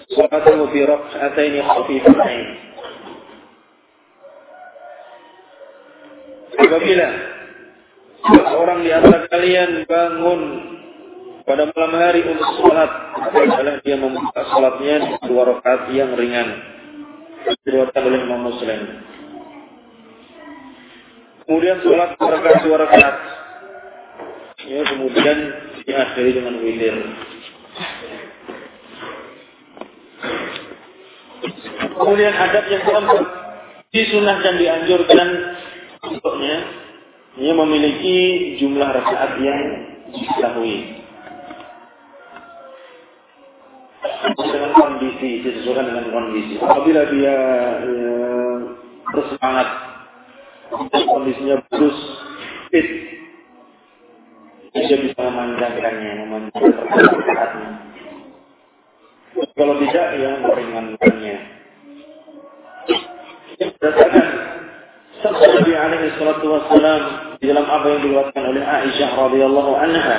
salatahu 0.09 0.73
bi 0.73 0.89
rak'atayn 0.89 1.53
khafifatain. 1.61 2.47
Apabila 6.65 7.09
seorang 8.25 8.79
di 8.81 8.89
antara 8.89 9.29
kalian 9.29 9.85
bangun 9.85 10.41
pada 11.45 11.69
malam 11.77 11.93
hari 11.93 12.25
untuk 12.25 12.49
sholat 12.57 12.89
adalah 13.37 13.77
dia 13.85 14.01
membuka 14.01 14.41
sholatnya 14.49 14.95
di 14.97 15.13
dua 15.29 15.45
rakaat 15.45 15.93
yang 15.93 16.17
ringan 16.17 16.57
diriwayatkan 17.61 18.01
oleh 18.01 18.19
Imam 18.25 18.49
Muslim 18.49 19.12
kemudian 21.45 21.77
sholat 21.83 22.15
dua 22.19 22.31
rakaat. 22.39 22.63
Dua 22.63 22.77
ya 24.63 24.81
kemudian 24.87 25.37
diakhiri 25.83 26.31
dengan 26.39 26.55
witir. 26.63 26.95
Kemudian 31.93 32.33
adab 32.33 32.65
yang 32.71 32.83
keempat 32.83 33.21
disunah 33.93 34.37
dan 34.41 34.55
dianjurkan 34.57 35.29
untuknya. 36.09 36.57
Ia 37.33 37.53
memiliki 37.57 38.17
jumlah 38.61 38.93
rakaat 38.93 39.41
yang 39.41 39.59
diketahui. 40.13 41.01
Dengan 44.37 44.71
kondisi, 44.77 45.41
disesuaikan 45.41 45.89
dengan 45.89 46.05
kondisi. 46.13 46.61
Apabila 46.61 47.01
dia 47.09 47.37
ya, 47.81 48.17
bersemangat, 49.09 49.92
kondisinya 50.73 51.55
bagus, 51.69 51.97
fit, 52.73 52.87
dia 54.73 54.97
bisa 54.97 55.21
memanjakannya 55.21 56.11
memanjakannya. 56.25 57.69
Kalau 59.53 59.75
tidak, 59.85 60.07
ya 60.17 60.31
meringankannya. 60.41 61.37
Berdasarkan 63.53 64.27
sabda 65.21 65.45
Nabi 65.45 65.73
alaihi 65.77 66.13
salatu 66.17 66.45
wassalam 66.57 67.01
di 67.37 67.45
dalam 67.53 67.69
apa 67.69 67.85
yang 67.85 68.01
diriwayatkan 68.01 68.43
oleh 68.49 68.63
Aisyah 68.65 69.09
radhiyallahu 69.13 69.71
anha. 69.77 70.17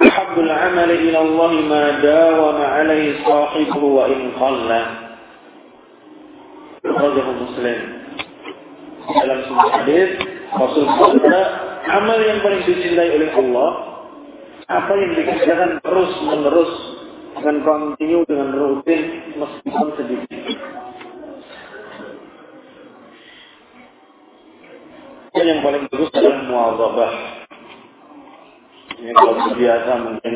Habbul 0.00 0.48
amal 0.52 0.90
ila 0.92 1.18
Allah 1.24 1.52
ma 1.64 1.84
dawama 2.04 2.64
alaihi 2.84 3.20
sahibuhu 3.24 3.96
wa 3.96 4.04
in 4.12 4.20
qalla. 4.36 4.82
Rajahu 6.84 7.32
Muslim 7.48 7.99
dalam 9.18 9.38
sebuah 9.46 9.68
hadis 9.80 10.10
Rasul 10.50 10.84
bersabda 10.86 11.40
amal 11.90 12.18
yang 12.22 12.38
paling 12.42 12.62
dicintai 12.66 13.10
oleh 13.16 13.30
Allah 13.34 13.70
apa 14.70 14.92
yang 14.94 15.12
dikerjakan 15.18 15.70
terus 15.82 16.12
menerus 16.22 16.72
dengan 17.34 17.56
kontinu 17.66 18.18
dengan 18.26 18.48
rutin 18.54 19.02
meskipun 19.38 19.88
sedikit 19.98 20.58
yang 25.40 25.64
paling 25.64 25.88
bagus 25.88 26.10
adalah 26.12 26.40
muadzabah 26.46 27.12
ini 29.00 29.16
kalau 29.16 29.32
biasa 29.56 29.90
mungkin 30.04 30.34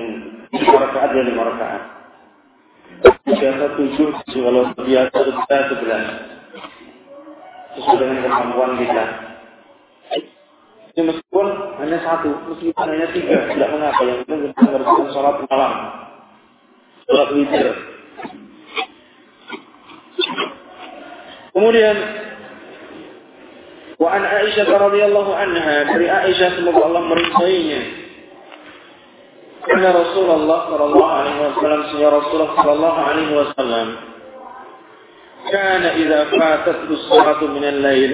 lima 0.48 0.76
rakaat 0.88 1.10
ya 1.12 1.22
lima 1.28 1.42
rakaat. 1.52 1.82
Biasa 3.28 3.64
tujuh, 3.76 4.08
kalau 4.24 4.72
biasa 4.72 5.16
kita 5.20 5.58
sebelas. 5.68 6.04
Sesuai 7.74 7.96
dengan 7.98 8.18
kemampuan 8.22 8.78
kita. 8.78 9.04
Ini 10.94 11.02
meskipun 11.10 11.46
hanya 11.82 11.98
satu, 12.06 12.30
meskipun 12.54 12.86
hanya 12.86 13.10
tiga, 13.10 13.50
tidak 13.50 13.68
mengapa. 13.74 14.00
Yang 14.06 14.18
penting 14.24 14.40
kita 14.54 14.62
mengerjakan 14.62 15.06
sholat 15.10 15.36
malam. 15.50 15.72
Sholat 17.10 17.28
witir. 17.34 17.66
Kemudian 21.54 21.96
Wa 23.94 24.10
an 24.10 24.26
Aisyah 24.26 24.66
radhiyallahu 24.66 25.32
anha 25.32 25.86
dari 25.86 26.10
Aisyah 26.10 26.58
semoga 26.58 26.82
Allah 26.82 27.02
meridainya 27.06 27.80
Karena 29.62 29.94
Rasulullah 29.94 30.66
sallallahu 30.66 31.08
alaihi 31.14 31.38
wasallam 31.46 31.80
Rasulullah 31.86 32.50
sallallahu 32.58 32.98
alaihi 33.00 33.32
wasallam 33.38 33.86
karena 35.54 35.90
idza 35.94 36.20
fatat 36.34 36.90
salatu 37.06 37.46
min 37.54 37.62
al-lail 37.62 38.12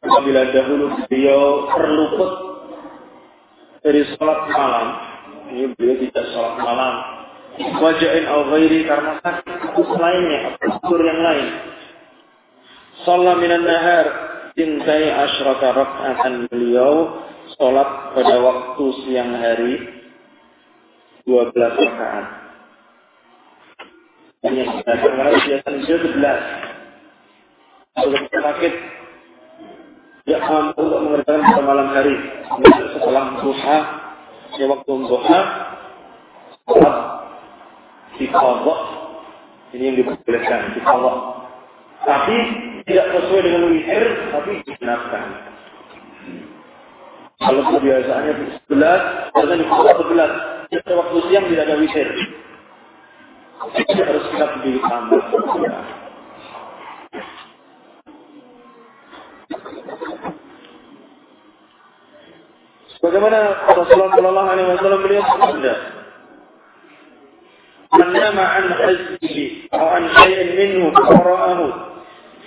apabila 0.00 0.40
dahulu 0.56 0.84
beliau 1.04 1.68
terluput 1.68 2.32
dari 3.84 4.08
salat 4.16 4.40
malam 4.56 4.88
ini 5.52 5.68
beliau 5.76 5.96
tidak 6.08 6.24
salat 6.32 6.56
malam 6.64 6.94
wajain 7.84 8.24
al 8.24 8.42
ghairi 8.56 8.80
karena 8.88 9.12
sakit 9.20 9.88
lainnya 10.00 10.40
atau 10.56 10.96
yang 10.96 11.20
lain 11.20 11.48
Salat 13.06 13.38
minan 13.38 13.62
nahar 13.62 14.06
tintai 14.58 15.06
asyraka 15.06 15.70
raka'atan 15.70 16.50
beliau 16.50 17.22
salat 17.54 18.10
pada 18.10 18.42
waktu 18.42 18.84
siang 19.06 19.38
hari 19.38 19.74
12 21.22 21.54
rakaat. 21.54 22.26
Hanya 24.42 24.64
karena 24.82 25.30
biasa 25.30 25.68
dia 25.78 25.96
11. 26.02 26.67
Kalau 27.98 28.14
kita 28.14 28.38
sakit, 28.38 28.74
dia 30.22 30.38
mampu 30.38 30.78
untuk 30.86 31.00
mengerjakan 31.02 31.42
pada 31.50 31.62
malam 31.66 31.88
hari. 31.90 32.14
Setelah 32.94 33.42
duha, 33.42 33.78
ya 34.54 34.64
waktu 34.70 34.92
duha, 35.02 35.40
sholat 36.62 36.96
dikodok. 38.22 38.80
Ini 39.74 39.82
yang 39.82 39.96
diperbolehkan, 39.98 40.78
dikodok. 40.78 41.16
Tapi 42.06 42.36
tidak 42.86 43.06
sesuai 43.18 43.42
dengan 43.42 43.62
witir, 43.74 44.04
tapi 44.30 44.50
digunakan. 44.62 45.24
Kalau 47.42 47.62
kebiasaannya 47.74 48.32
11, 48.70 49.34
jangan 49.34 49.58
dikodok 49.58 49.96
11 50.06 50.70
pada 50.70 50.92
waktu 51.02 51.16
siang 51.26 51.44
tidak 51.50 51.64
ada 51.66 51.76
witir. 51.82 52.08
Jadi 53.58 54.00
harus 54.06 54.24
kita 54.30 54.46
berdiri 54.54 54.80
tambah. 54.86 55.22
Bagaimana 62.98 63.38
Rasulullah 63.70 64.10
Shallallahu 64.10 64.48
Alaihi 64.50 64.68
Wasallam 64.74 65.00
beliau 65.06 65.22
bersabda, 65.22 65.74
"Man 67.94 68.08
nama 68.10 68.44
an 68.58 68.64
hajji 68.74 69.70
atau 69.70 69.86
an 69.86 70.04
shay'in 70.18 70.48
minhu 70.58 70.90
qara'ahu 70.90 71.66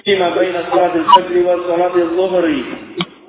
fima 0.03 0.27
baina 0.35 0.67
salat 0.67 0.91
al-fajr 0.91 1.35
wa 1.47 1.55
salat 1.71 1.93
al-dhuhri 1.95 2.59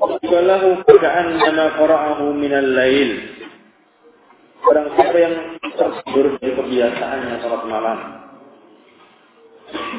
falahu 0.02 0.68
ka'annama 0.82 1.64
qara'ahu 1.78 2.24
min 2.35 2.52
al-lail." 2.58 3.11
Barang 4.62 4.88
siapa 4.94 5.16
yang 5.18 5.35
tertidur 5.74 6.26
dari 6.38 6.52
kebiasaannya 6.54 7.35
sholat 7.42 7.62
malam. 7.66 7.98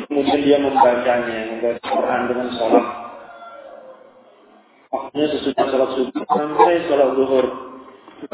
Kemudian 0.08 0.40
dia 0.40 0.58
membacanya, 0.60 1.40
membaca 1.52 1.84
Quran 1.84 2.22
dengan 2.32 2.48
sholat. 2.56 3.03
Waktunya 5.14 5.30
sesudah 5.30 5.66
sholat 5.70 5.90
subuh 5.94 6.26
sampai 6.26 6.90
sholat 6.90 7.10
zuhur. 7.14 7.46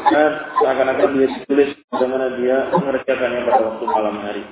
maka 0.00 0.24
seakan-akan 0.64 1.12
dia 1.12 1.28
ditulis 1.28 1.70
bagaimana 1.92 2.40
dia 2.40 2.72
mengerjakannya 2.72 3.40
pada 3.44 3.60
waktu 3.68 3.84
malam 3.84 4.16
hari. 4.24 4.44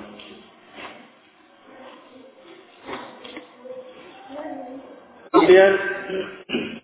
Kemudian 5.33 5.71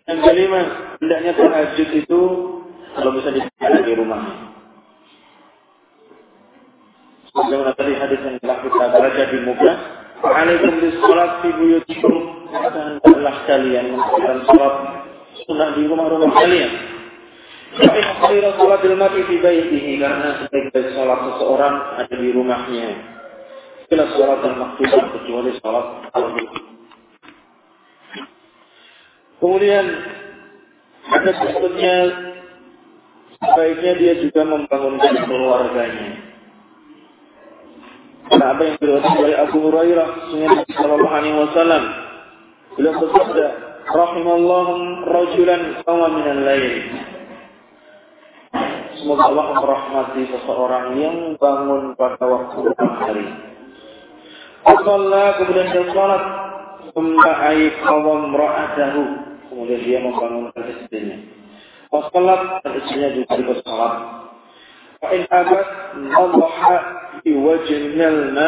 yang 0.10 0.20
kelima, 0.26 0.62
hendaknya 0.98 1.32
tahajud 1.38 1.90
itu 1.94 2.22
kalau 2.98 3.12
bisa 3.14 3.30
dilakukan 3.30 3.86
di 3.86 3.94
rumah. 4.02 4.22
Sebagaimana 7.30 7.72
tadi 7.78 7.94
hadis 7.94 8.18
yang 8.26 8.42
telah 8.42 8.58
kita 8.66 8.86
baca 8.98 9.24
di 9.30 9.40
muka, 9.46 9.72
Waalaikum 10.26 10.74
bisalat 10.82 11.32
fi 11.46 11.50
buyutikum. 11.54 12.14
Hendaklah 12.50 13.38
kalian 13.46 13.94
melakukan 13.94 14.42
salat 14.50 15.05
sunnah 15.44 15.76
di 15.76 15.84
rumah-rumah 15.84 16.32
kalian. 16.32 16.72
Tapi 17.76 18.00
khairu 18.00 18.56
salatil 18.56 18.96
mar'i 18.96 19.22
fi 19.28 19.36
baitihi 19.44 20.00
karena 20.00 20.48
sebaik-baik 20.48 20.96
salat 20.96 21.20
seseorang 21.28 21.76
ada 22.00 22.16
di 22.16 22.30
rumahnya. 22.32 22.90
Bila 23.92 24.06
salat 24.16 24.40
yang 24.48 24.56
maktubah 24.64 25.04
kecuali 25.12 25.52
salat 25.60 25.88
al-wujud. 26.16 26.64
Kemudian 29.44 29.86
ada 31.12 31.32
berikutnya 31.36 31.96
sebaiknya 33.36 33.92
dia 34.00 34.14
juga 34.24 34.42
membangunkan 34.48 35.16
keluarganya. 35.28 36.10
Karena 38.26 38.46
apa 38.58 38.62
yang 38.66 38.76
diriwayatkan 38.82 39.22
oleh 39.22 39.36
Abu 39.38 39.58
Hurairah, 39.70 40.08
Sunnah 40.34 40.66
Sallallahu 40.66 41.14
Alaihi 41.14 41.38
Wasallam, 41.38 41.84
beliau 42.74 42.94
bersabda, 43.06 43.48
"Rahimallahu 43.86 45.06
rajulan 45.06 45.62
qawma 45.86 46.08
min 46.14 46.26
al-lail." 46.26 46.74
Semoga 49.02 49.24
Allah 49.30 49.48
merahmati 49.60 50.22
seseorang 50.34 50.86
yang 50.98 51.18
bangun 51.38 51.94
pada 51.94 52.26
waktu 52.26 52.58
malam 52.64 52.92
hari. 52.98 53.28
Allah 54.66 55.26
kemudian 55.38 55.68
dia 55.70 55.86
salat, 55.94 56.24
Summa 56.96 57.32
ayqawam 57.54 58.34
ra'atahu 58.34 59.04
kemudian 59.52 59.82
dia 59.84 60.00
membangunkan 60.00 60.64
istrinya. 60.80 61.18
Wasalat 61.92 62.64
dan 62.64 62.72
istrinya 62.82 63.10
juga 63.14 63.34
ikut 63.40 63.60
salat. 63.64 63.94
Fa'in 65.04 65.24
abad 65.28 65.66
nadaha 65.96 66.76
di 67.24 67.36
ma 67.36 68.48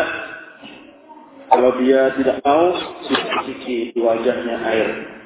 kalau 1.47 1.71
dia 1.79 2.11
tidak 2.19 2.43
mau 2.43 2.75
dicuci 3.07 3.95
di 3.95 3.99
wajahnya 4.03 4.55
air. 4.67 5.16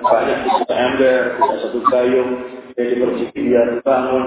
Banyak 0.00 0.38
di 0.44 0.50
satu 0.52 0.74
ember, 0.74 1.22
tidak 1.40 1.58
satu 1.64 1.78
gayung, 1.88 2.30
dia 2.76 2.84
diperciki 2.92 3.40
biar 3.40 3.68
bangun. 3.80 4.24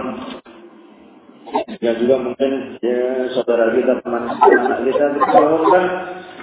Ya 1.86 1.94
juga 2.02 2.18
mungkin 2.18 2.82
ya 2.82 3.30
saudara 3.38 3.78
kita, 3.78 4.02
teman 4.02 4.26
anak 4.26 4.80
kita 4.90 5.06
bangunkan 5.22 5.86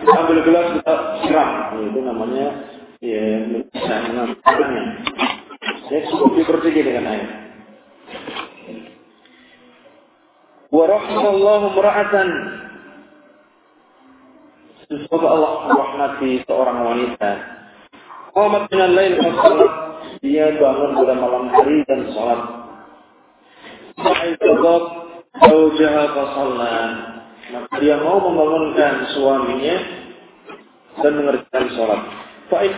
ambil 0.07 0.39
gelas 0.47 0.67
kita 0.79 0.95
siram. 1.27 1.51
Itu 1.83 2.01
namanya 2.05 2.47
ya 3.03 3.25
bisa 3.51 3.95
mengamalkannya. 4.07 4.85
Ya 5.91 5.99
cukup 6.07 6.31
dipercaya 6.39 6.83
dengan 6.87 7.11
air. 7.11 7.29
Wa 10.71 10.85
rahimallahu 10.87 11.67
mura'atan 11.75 12.29
Semoga 14.91 15.29
Allah 15.39 15.53
merahmati 15.71 16.43
seorang 16.51 16.79
wanita. 16.83 17.60
Qamat 18.31 18.63
min 18.71 18.81
al-lail 18.81 19.15
salat. 19.19 19.73
Dia 20.21 20.53
bangun 20.61 20.91
pada 21.01 21.15
malam 21.17 21.45
hari 21.51 21.83
dan 21.89 22.01
salat. 22.15 22.41
Sa'idat 23.99 24.61
zawjaha. 25.41 26.05
Maka 27.51 27.75
dia 27.83 27.99
mau 27.99 28.23
membangunkan 28.23 29.11
suaminya 29.11 29.77
dan 31.03 31.13
mengerjakan 31.19 31.67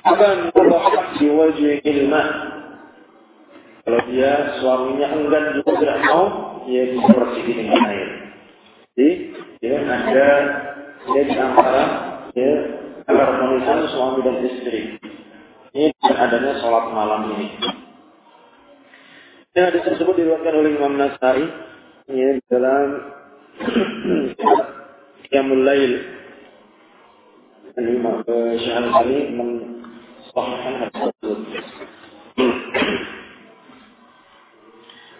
akan 0.04 0.36
Allah 0.52 0.84
di 1.16 1.26
wajah 1.32 1.74
ilmah. 1.80 2.28
Kalau 3.82 4.00
dia 4.08 4.32
suaminya 4.62 5.06
enggan 5.10 5.44
juga 5.58 5.70
tidak 5.80 5.98
mau, 6.06 6.24
dia 6.68 6.92
bisa 6.94 7.10
bersih 7.18 7.44
dengan 7.50 7.82
air. 7.90 8.08
Jadi, 8.94 9.08
ya, 9.58 9.76
ada 9.82 10.30
dia 11.02 11.22
di 11.26 11.34
antara 11.34 11.84
ya, 12.36 12.52
keharmonisan 13.08 13.80
suami 13.90 14.20
dan 14.22 14.36
istri 14.46 15.01
Ini 15.75 15.93
dan 16.01 16.15
adanya 16.17 16.53
sholat 16.63 16.89
malam 16.95 17.37
ini. 17.37 17.47
Dan 19.53 19.73
ada 19.73 19.79
tersebut 19.81 20.13
diriwayatkan 20.17 20.53
oleh 20.53 20.71
Imam 20.77 20.93
Nasai 20.97 21.43
ya, 22.13 22.29
dalam 22.49 22.87
Qiyamul 25.27 25.63
Lail 25.65 25.93
Imam 27.77 28.25
Syahal 28.25 28.89
Ali 28.89 29.33
mensahihkan 29.37 30.73
hadis 30.81 30.97
tersebut. 30.97 31.39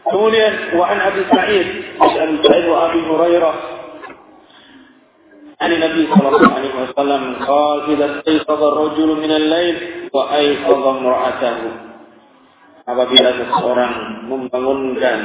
Kemudian 0.07 0.53
wa 0.79 0.85
an 0.87 0.99
Abi 1.05 1.21
Sa'id, 1.29 1.67
Abi 1.99 2.35
Sa'id 2.41 2.65
wa 2.65 2.77
Abi 2.89 2.99
Hurairah 3.05 3.57
عن 5.57 5.73
النبي 5.73 6.05
صلى 6.13 6.27
الله 6.29 6.53
عليه 6.53 6.73
وسلم 6.85 7.23
قال 7.41 7.77
إذا 7.89 8.05
استيقظ 8.19 8.63
الرجل 8.63 9.09
من 9.17 9.31
الليل 9.31 9.75
wa'ai 10.12 10.48
Allah 10.68 10.92
imra'atahu 11.00 11.66
apabila 12.86 13.28
seseorang 13.40 13.92
membangunkan 14.28 15.18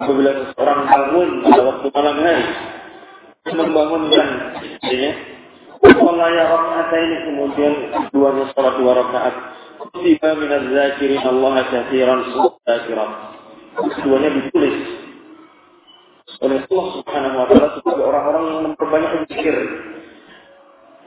apabila 0.00 0.30
seseorang 0.42 0.80
bangun 0.88 1.28
pada 1.44 1.60
waktu 1.62 1.86
malam 1.92 2.16
hari 2.24 2.46
membangunkan 3.46 4.28
istrinya 4.64 5.12
Walaya 5.86 6.44
rakaat 6.50 6.90
ini 6.98 7.16
kemudian 7.30 7.72
keduanya 7.92 8.44
sholat 8.56 8.74
dua 8.80 8.92
rakaat. 8.96 9.34
Tiba 9.96 10.30
minat 10.34 10.64
zakirin 10.72 11.22
Allah 11.22 11.52
kathiran 11.68 12.20
zakirat. 12.64 13.10
Keduanya 13.76 14.30
ditulis 14.40 14.76
oleh 16.42 16.58
Allah 16.64 16.86
Subhanahu 17.00 17.36
Wa 17.38 17.46
Taala 17.48 17.68
sebagai 17.80 18.04
orang-orang 18.04 18.44
yang 18.44 18.60
memperbanyak 18.72 19.12
zikir 19.30 19.56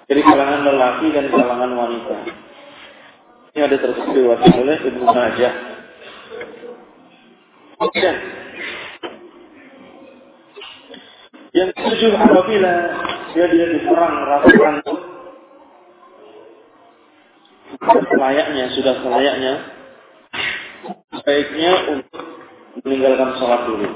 dari 0.09 0.25
kalangan 0.25 0.65
lelaki 0.65 1.07
dan 1.13 1.29
kalangan 1.29 1.71
wanita. 1.77 2.17
Ini 3.53 3.59
ada 3.61 3.77
tersebut 3.77 4.09
diwakili 4.17 4.57
oleh 4.57 4.77
Ibnu 4.81 5.05
Majah. 5.05 5.53
Kemudian 7.77 8.15
yang 11.53 11.69
ketujuh 11.77 12.11
apabila 12.17 12.73
dia 13.31 13.45
dia 13.53 13.65
diserang 13.69 14.15
rasa 14.25 14.49
selayaknya 18.09 18.65
sudah 18.73 18.95
selayaknya 19.05 19.53
baiknya 21.21 21.71
untuk 21.93 22.25
meninggalkan 22.81 23.29
sholat 23.37 23.61
dulu. 23.69 23.89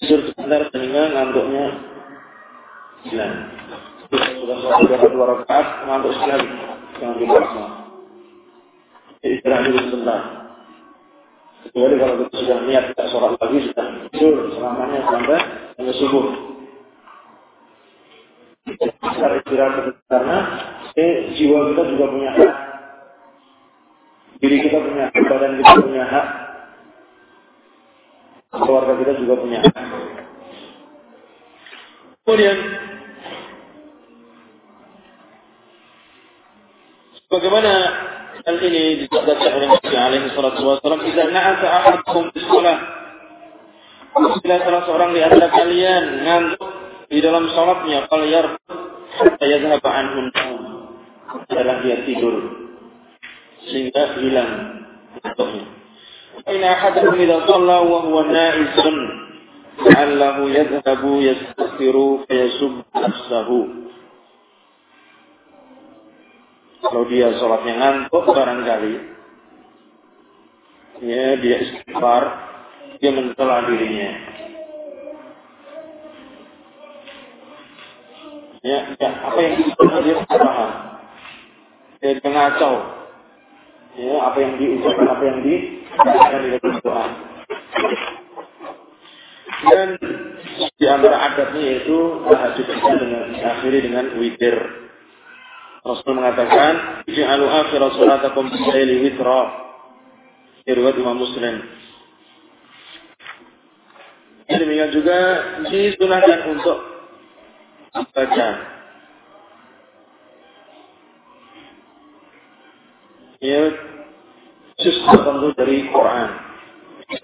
Sebentar 0.00 0.68
sehingga 0.72 1.02
ngantuknya 1.12 1.66
hilang 3.04 3.59
dua 4.10 5.24
rakaat 5.38 5.66
ngantuk 5.86 6.12
sekali 6.18 6.46
jangan 6.98 7.16
dipaksa 7.22 7.64
istirahat 9.22 9.70
sebentar 9.70 10.20
kecuali 11.60 11.94
kalau 12.00 12.14
kita 12.24 12.36
sudah 12.42 12.58
niat 12.66 12.84
tidak 12.90 13.06
sholat 13.14 13.32
lagi 13.38 13.58
sudah 13.70 13.86
tidur 14.10 14.34
selamanya 14.56 15.00
sampai 15.06 15.38
sampai 15.78 15.94
subuh 16.02 16.24
besar 19.00 19.30
istirahat 19.44 19.74
karena 20.10 20.38
eh, 20.98 21.14
jiwa 21.38 21.58
kita 21.70 21.82
juga 21.94 22.04
punya 22.10 22.30
hak 22.34 22.52
diri 24.40 24.56
kita 24.66 24.78
punya 24.80 25.04
hak 25.12 25.22
badan 25.30 25.52
kita 25.62 25.72
punya 25.78 26.04
hak 26.08 26.26
keluarga 28.58 28.92
kita 28.98 29.12
juga 29.22 29.34
punya 29.38 29.58
hak 29.62 29.74
kemudian 32.26 32.58
bagaimana 37.30 37.72
hal 38.42 38.56
ini 38.58 39.06
disebutkan 39.06 39.38
oleh 39.38 39.68
Nabi 39.70 39.94
alaihi 39.94 40.28
salatu 40.34 40.60
wasallam 40.66 41.00
jika 41.06 41.22
na'asa 41.30 41.66
ahadukum 41.70 42.34
bis 42.34 42.46
bila 44.42 44.56
salah 44.66 44.82
seorang 44.90 45.10
di 45.14 45.20
antara 45.22 45.48
kalian 45.54 46.04
ngantuk 46.26 46.70
di 47.06 47.18
dalam 47.22 47.46
sholatnya 47.54 48.10
kalau 48.10 48.26
saya 49.38 49.56
anhun 49.70 50.26
adalah 51.46 51.76
dia 51.86 52.02
tidur 52.02 52.34
sehingga 53.70 54.18
hilang 54.18 54.52
ngantuknya. 55.22 55.66
Aina 56.48 56.68
ahadakum 56.74 57.20
idza 57.20 57.38
shalla 57.46 57.78
wa 57.84 57.98
huwa 58.06 58.26
na'isun 58.32 58.96
la'allahu 59.84 60.50
yadhhabu 60.50 61.12
yastaghfiru 61.22 62.24
fayasub 62.26 62.82
nafsahu. 62.90 63.89
Kalau 66.80 67.04
dia 67.08 67.28
sholatnya 67.36 67.74
ngantuk 67.76 68.24
barangkali 68.24 69.20
ya 71.00 71.40
dia 71.40 71.56
istighfar, 71.64 72.22
dia 73.00 73.10
mencela 73.16 73.64
dirinya. 73.68 74.10
Ya, 78.60 78.92
ya 79.00 79.08
apa 79.24 79.38
yang 79.40 79.54
diucapkan 79.56 80.00
dia 80.04 80.16
paham. 80.28 80.70
Dia 82.04 82.20
mengacau. 82.20 82.74
Ya, 83.96 84.14
apa 84.20 84.38
yang 84.44 84.52
diucapkan, 84.60 85.06
apa 85.08 85.22
yang 85.24 85.38
dikatakan 85.40 86.40
di 86.44 86.48
dalam 86.60 86.76
doa. 86.84 87.06
Dan 89.60 89.88
di 90.76 90.86
antara 90.88 91.16
adabnya 91.32 91.60
yaitu 91.60 91.96
tahajud 92.28 92.66
dengan 93.00 93.24
diakhiri 93.32 93.78
dengan 93.80 94.06
witir. 94.20 94.56
Rasul 95.80 96.12
mengatakan, 96.12 97.04
"Ja'alu 97.08 97.46
akhir 97.48 97.80
salatakum 97.96 98.52
bilaili 98.52 99.08
witra." 99.08 99.70
riwayat 100.70 100.96
Imam 101.02 101.18
Muslim. 101.18 101.66
Demikian 104.50 104.90
juga 104.90 105.18
disunahkan 105.70 106.40
untuk 106.52 106.78
baca 107.90 108.48
ya 113.40 113.62
juz 114.78 114.96
tertentu 115.06 115.48
dari 115.56 115.88
Quran 115.88 116.30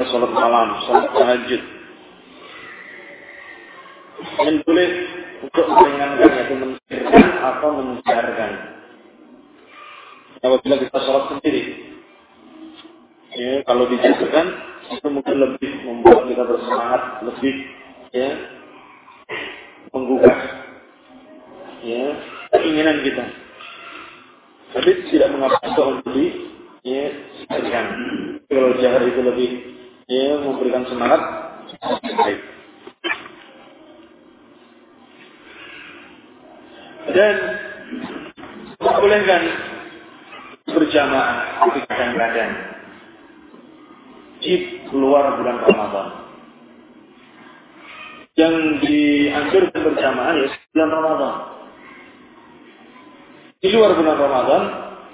sholat 0.00 0.32
malam, 0.32 0.68
sholat 0.86 1.06
tahajud 1.12 1.62
dan 4.38 4.54
boleh 4.64 4.90
untuk 5.42 5.64
meringankan 5.68 6.30
yaitu 6.32 6.54
mensirkan 6.56 7.24
atau 7.42 7.68
menjarkan 7.80 8.50
apabila 10.40 10.76
kita 10.80 10.98
sholat 11.04 11.24
sendiri. 11.32 11.62
Ya 13.36 13.60
kalau 13.68 13.84
dijadikan 13.90 14.46
itu 14.88 15.08
mungkin 15.12 15.36
lebih 15.36 15.70
membuat 15.84 16.24
kita 16.30 16.42
bersemangat 16.46 17.02
lebih 17.26 17.54
ya 18.16 18.28
menggugah 19.92 20.38
ya 21.84 22.04
keinginan 22.56 23.04
kita. 23.04 23.24
Tapi 24.72 24.90
tidak 25.12 25.28
mengapa 25.36 25.58
untuk 25.68 26.12
di 26.16 26.26
ya 26.86 27.12
sebarkan 27.42 27.86
kalau 28.46 28.70
jahar 28.78 29.02
itu 29.04 29.20
lebih 29.20 29.50
ya 30.06 30.38
memberikan 30.40 30.86
semangat 30.86 31.20
baik 32.24 32.55
dan 37.16 37.36
membolehkan 38.76 39.42
berjamaah 40.68 41.64
di 41.72 41.80
kadang-kadang 41.88 42.76
wajib 44.46 44.62
keluar 44.94 45.24
bulan 45.42 45.58
Ramadan. 45.66 46.08
Yang 48.36 48.54
dianjurkan 48.86 49.80
berjamaah 49.80 50.32
ya 50.38 50.46
bulan 50.70 50.90
Ramadan. 50.92 51.34
Di 53.58 53.68
luar 53.74 53.90
bulan 53.98 54.16
Ramadan 54.22 54.62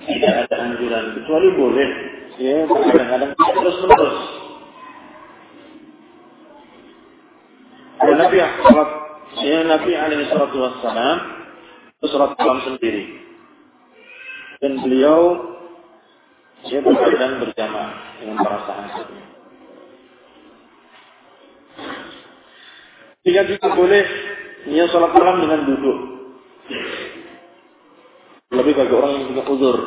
tidak 0.05 0.33
ada 0.45 0.57
anjuran 0.69 1.05
kecuali 1.17 1.49
boleh 1.57 1.89
ya 2.37 2.67
kadang-kadang 2.69 3.33
terus 3.33 3.77
menerus. 3.81 4.19
Dan 8.03 8.17
Nabi 8.19 8.37
Muhammad 8.37 8.89
ya 9.41 9.59
Nabi 9.65 9.93
alaihi 9.95 10.29
salatu 10.29 10.59
sholat 12.11 12.35
malam 12.35 12.59
sendiri. 12.67 13.05
Dan 14.59 14.83
beliau 14.83 15.21
dia 16.67 16.79
berjalan 16.83 17.43
berjamaah 17.43 17.95
dengan 18.23 18.37
para 18.43 18.59
sahabatnya. 18.67 19.25
Jika 23.23 23.41
juga 23.47 23.67
boleh 23.79 24.05
ia 24.71 24.87
sholat 24.91 25.15
malam 25.15 25.47
dengan 25.47 25.61
duduk. 25.67 25.99
Lebih 28.53 28.75
bagi 28.79 28.95
orang 28.95 29.11
yang 29.15 29.25
punya 29.31 29.45
uzur. 29.47 29.79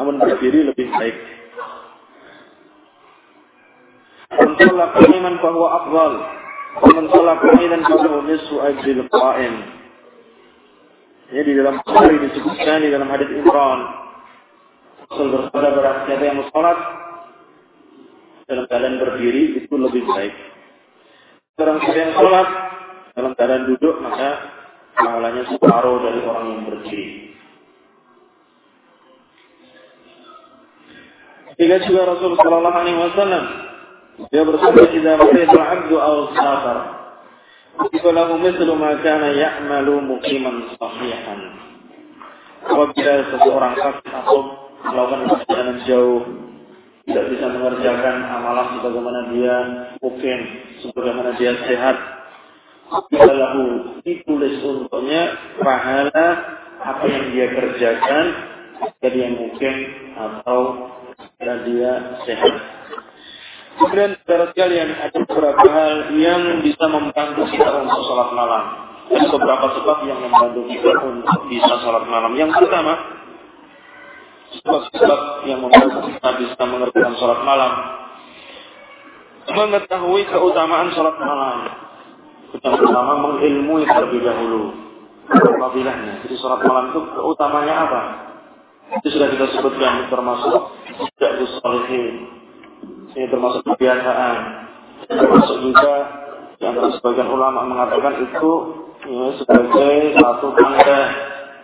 Namun 0.00 0.16
berdiri 0.16 0.72
lebih 0.72 0.88
baik. 0.92 1.16
Man 4.32 4.52
sholat 4.56 4.90
qa'iman 4.96 5.34
fahuwa 5.44 5.68
afdal. 5.84 6.12
Man 6.88 7.06
sholat 7.12 7.36
qa'idan 7.40 7.80
fahuwa 7.84 8.24
nisfu 8.24 8.56
ajril 8.64 9.04
qa'im. 9.12 9.81
Ini 11.32 11.48
di 11.48 11.56
dalam 11.56 11.80
Bukhari 11.80 12.28
disebutkan 12.28 12.84
di 12.84 12.92
dalam 12.92 13.08
hadis 13.08 13.32
Imran 13.32 13.80
Rasul 15.08 15.32
bersabda 15.32 15.68
barang 15.72 15.98
siapa 16.04 16.24
yang 16.28 16.44
sholat 16.52 16.78
dalam 18.44 18.64
keadaan 18.68 18.96
berdiri 19.00 19.64
itu 19.64 19.74
lebih 19.80 20.04
baik. 20.12 20.34
Barang 21.56 21.80
siapa 21.80 21.98
yang 22.04 22.12
sholat 22.20 22.48
dalam 23.16 23.32
keadaan 23.32 23.64
duduk 23.64 23.96
maka 24.04 24.30
pahalanya 24.92 25.48
separuh 25.48 26.04
dari 26.04 26.20
orang 26.20 26.46
yang 26.52 26.62
berdiri. 26.68 27.08
Tiga 31.56 31.76
juga 31.88 32.12
Rasul 32.12 32.36
Shallallahu 32.36 32.76
Alaihi 32.76 33.00
Wasallam 33.08 33.44
dia 34.28 34.42
bersabda 34.44 34.84
tidak 34.92 35.16
boleh 35.16 35.44
abdu 35.48 35.96
al 35.96 36.20
safar. 36.36 37.01
Falahu 37.76 38.34
mislu 38.36 38.72
ma 38.76 38.98
kana 39.00 39.32
ya'malu 39.32 40.04
muqiman 40.04 40.76
sahihan. 40.76 41.40
Apabila 42.62 43.14
seseorang 43.32 43.74
sakit 43.74 44.12
atau 44.12 44.38
melakukan 44.86 45.22
perjalanan 45.32 45.78
jauh, 45.88 46.22
tidak 47.08 47.24
bisa 47.34 47.46
mengerjakan 47.50 48.16
amalan 48.28 48.66
sebagaimana 48.78 49.20
dia 49.34 49.56
mungkin, 49.98 50.38
sebagaimana 50.84 51.30
dia 51.40 51.52
sehat. 51.66 51.96
Lalu 53.08 53.98
ditulis 54.04 54.60
untuknya 54.60 55.32
pahala 55.64 56.28
apa 56.82 57.04
yang 57.08 57.26
dia 57.32 57.46
kerjakan 57.56 58.24
jadi 59.00 59.18
yang 59.30 59.34
mungkin 59.38 59.74
atau 60.12 60.60
dia 61.40 61.92
sehat. 62.26 62.54
Kemudian 63.72 64.12
saudara 64.24 64.44
sekalian 64.52 64.88
ada 65.00 65.18
beberapa 65.24 65.64
hal 65.64 65.92
yang 66.16 66.60
bisa 66.60 66.84
membantu 66.92 67.42
kita 67.48 67.70
untuk 67.80 68.00
sholat 68.04 68.30
malam. 68.36 68.64
Ada 69.12 69.28
beberapa 69.28 69.66
sebab 69.80 69.98
yang 70.08 70.18
membantu 70.20 70.60
kita 70.68 70.92
untuk 71.04 71.40
bisa 71.48 71.74
sholat 71.80 72.04
malam. 72.08 72.32
Yang 72.36 72.52
pertama, 72.56 72.92
sebab-sebab 74.60 75.20
yang 75.48 75.60
membuat 75.64 76.04
kita 76.04 76.28
bisa 76.36 76.62
mengerjakan 76.68 77.14
sholat 77.16 77.40
malam. 77.44 77.72
Mengetahui 79.52 80.22
keutamaan 80.28 80.88
sholat 80.92 81.16
malam. 81.18 81.56
Yang 82.60 82.76
pertama 82.76 83.12
mengilmui 83.24 83.88
terlebih 83.88 84.20
dahulu. 84.20 84.62
Fadilahnya. 85.32 86.20
Jadi 86.28 86.34
sholat 86.36 86.60
malam 86.68 86.92
itu 86.92 87.00
keutamanya 87.16 87.74
apa? 87.88 88.00
Itu 89.00 89.08
sudah 89.16 89.28
kita 89.32 89.46
sebutkan 89.56 90.12
termasuk 90.12 90.76
tidak 91.16 91.32
salihin. 91.64 92.41
Ini 93.12 93.28
termasuk 93.28 93.62
kebiasaan. 93.68 94.36
Termasuk 95.04 95.56
juga 95.68 95.94
antara 96.62 96.88
sebagian 96.96 97.28
ulama 97.28 97.66
mengatakan 97.66 98.22
itu 98.24 98.52
ya, 99.04 99.24
sebagai 99.36 100.14
satu 100.16 100.48
tanda 100.56 101.00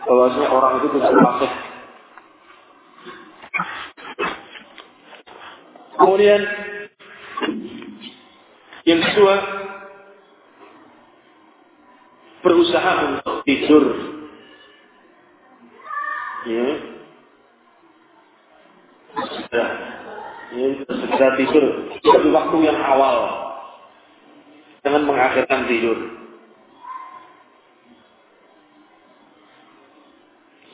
bahwasanya 0.04 0.48
orang 0.50 0.72
itu 0.82 0.86
tidak 0.98 1.12
masuk 1.14 1.52
Kemudian 5.98 6.40
yang 8.86 9.00
kedua 9.02 9.34
berusaha 12.38 12.92
untuk 13.18 13.36
tidur. 13.42 13.84
Ya. 16.46 16.70
Ya, 20.48 20.68
segera 20.88 21.28
tidur 21.36 21.64
di 22.00 22.28
waktu 22.32 22.56
yang 22.64 22.78
awal. 22.80 23.16
Jangan 24.80 25.02
mengakhirkan 25.04 25.68
tidur. 25.68 25.98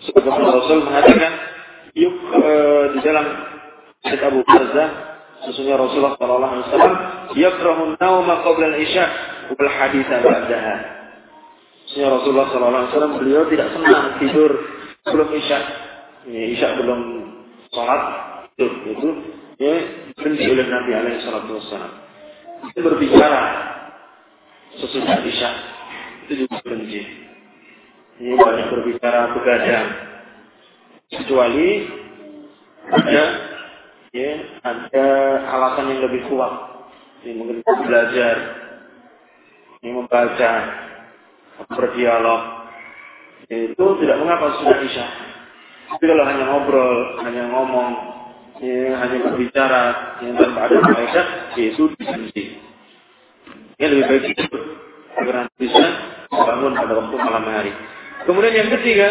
Sebagaimana 0.05 0.53
Rasul 0.53 0.85
mengatakan, 0.85 1.33
yuk 1.97 2.15
e, 2.15 2.53
di 2.95 2.99
dalam 3.03 3.27
hadis 4.05 4.21
Abu 4.21 4.41
Barzah 4.45 5.15
Sesungguhnya 5.45 5.77
Rasulullah 5.77 6.17
Shallallahu 6.17 6.53
Alaihi 6.57 6.67
Wasallam 6.73 6.95
yakrahun 7.37 7.91
nauma 8.01 8.35
qabla 8.41 8.67
al-isya 8.73 9.05
wal 9.53 9.73
haditha 9.77 10.17
ba'daha. 10.25 10.75
Sesungguhnya 11.85 12.11
Rasulullah 12.17 12.47
Shallallahu 12.49 12.81
Alaihi 12.81 12.93
Wasallam 12.97 13.15
beliau 13.21 13.43
tidak 13.53 13.69
senang 13.77 14.05
tidur 14.25 14.51
sebelum 15.05 15.29
isya. 15.37 15.59
Ya, 16.25 16.45
isya 16.57 16.69
belum 16.81 17.01
sholat 17.77 18.03
itu 18.59 19.11
ya 19.59 19.75
benci 20.15 20.45
oleh 20.47 20.67
Nabi 20.71 20.91
Alaihi 20.95 21.19
Wasallam. 21.27 21.93
Itu 22.71 22.81
berbicara 22.81 23.43
sesudah 24.79 25.21
isya 25.27 25.51
itu 26.25 26.47
juga 26.47 26.59
benci. 26.65 27.03
Ini 28.23 28.39
banyak 28.39 28.67
berbicara 28.71 29.35
begadang 29.35 29.89
kecuali 31.11 31.91
ada 32.89 33.25
ya 34.15 34.31
ada 34.63 35.07
alasan 35.51 35.91
yang 35.91 36.01
lebih 36.07 36.31
kuat. 36.31 36.55
Ini 37.25 37.41
mungkin 37.41 37.65
belajar, 37.65 38.37
ini 39.81 39.91
membaca, 39.97 40.53
berdialog. 41.73 42.43
Itu 43.49 43.85
tidak 44.01 44.17
mengapa 44.21 44.61
sudah 44.61 44.79
isya. 44.85 45.07
Tapi 45.89 46.05
kalau 46.05 46.25
hanya 46.25 46.45
ngobrol, 46.49 46.99
hanya 47.25 47.45
ngomong, 47.49 47.91
ya, 48.61 48.99
hanya 49.01 49.17
berbicara, 49.31 49.85
yang 50.23 50.35
tanpa 50.39 50.61
ada 50.69 50.77
faedah, 50.83 51.27
ya 51.59 51.65
itu 51.73 51.83
disensi. 51.99 52.45
Ya 53.79 53.87
lebih 53.91 54.07
baik 54.07 54.25
itu 54.39 54.59
agar 55.19 55.51
bisa 55.59 55.85
bangun 56.31 56.73
pada 56.79 56.93
waktu 56.99 57.17
malam 57.19 57.45
hari. 57.51 57.73
Kemudian 58.27 58.55
yang 58.55 58.71
ketiga, 58.79 59.09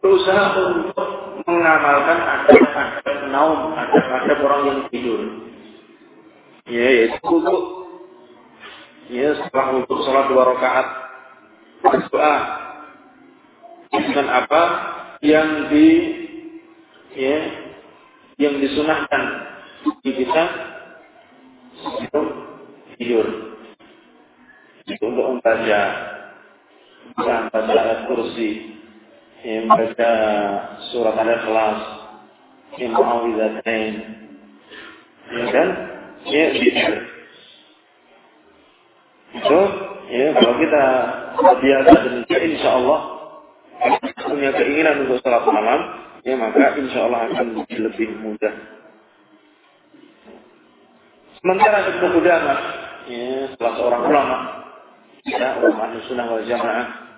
berusaha 0.00 0.44
untuk 0.60 1.08
mengamalkan 1.44 2.18
adab-adab 2.20 3.16
naum, 3.32 3.72
adab-adab 3.76 4.38
orang 4.44 4.62
yang 4.68 4.80
tidur. 4.92 5.20
Ya, 6.68 6.86
yaitu 6.86 7.18
untuk 7.24 7.58
ya 9.10 9.34
setelah 9.42 9.82
untuk 9.82 9.98
sholat 10.06 10.30
dua 10.30 10.42
rakaat 10.54 10.86
berdoa 11.82 12.36
dengan 13.90 14.26
apa 14.30 14.62
yang 15.24 15.66
di 15.72 15.88
ya 17.16 17.38
yang 18.40 18.54
disunahkan 18.60 19.22
di 20.04 20.12
kita 20.16 20.44
untuk 21.84 22.26
tidur. 22.96 23.26
Untuk 24.90 25.26
membaca 25.38 25.82
membaca 27.14 27.58
ayat 27.78 28.00
kursi 28.10 28.74
yang 29.46 29.70
membaca 29.70 30.12
surat 30.90 31.14
al-ikhlas 31.14 31.78
yang 32.76 32.92
muawizatain 32.92 33.94
ya 35.30 35.46
kan? 35.54 35.68
Ya 36.26 36.44
gitu. 36.52 36.94
Itu 39.30 39.60
ya 40.10 40.26
kalau 40.36 40.54
kita 40.58 40.84
biasa 41.40 41.90
demikian 42.02 42.42
insya 42.50 42.70
Allah 42.82 43.00
punya 44.26 44.50
keinginan 44.52 45.06
untuk 45.06 45.22
sholat 45.24 45.46
malam 45.48 45.80
ya 46.24 46.34
maka 46.36 46.76
insya 46.76 47.00
Allah 47.08 47.20
akan 47.32 47.46
lebih 47.68 48.08
mudah 48.20 48.54
sementara 51.40 51.78
Ibnu 51.94 52.06
Qudamah 52.20 52.58
ya 53.08 53.52
salah 53.56 53.74
seorang 53.76 54.02
ulama 54.08 54.38
ya 55.24 55.48
ulama 55.60 55.96
sunnah 56.08 56.26
wal 56.28 56.44
jamaah 56.44 57.10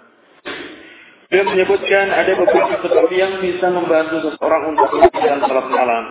dia 1.33 1.49
menyebutkan 1.49 2.13
ada 2.13 2.29
beberapa 2.37 2.77
sebab 2.85 3.09
yang 3.09 3.41
bisa 3.41 3.73
membantu 3.73 4.21
seseorang 4.21 4.77
untuk 4.77 4.85
melakukan 4.93 5.41
sholat 5.41 5.67
malam. 5.73 6.05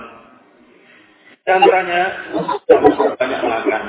Di 1.45 1.49
antaranya, 1.53 2.01
banyak 3.21 3.41
makan. 3.45 3.83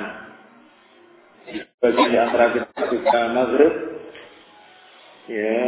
Bagi 1.81 2.17
antara 2.21 2.53
kita 2.53 2.69
ketika 2.69 3.19
maghrib, 3.33 3.75
ya, 5.33 5.65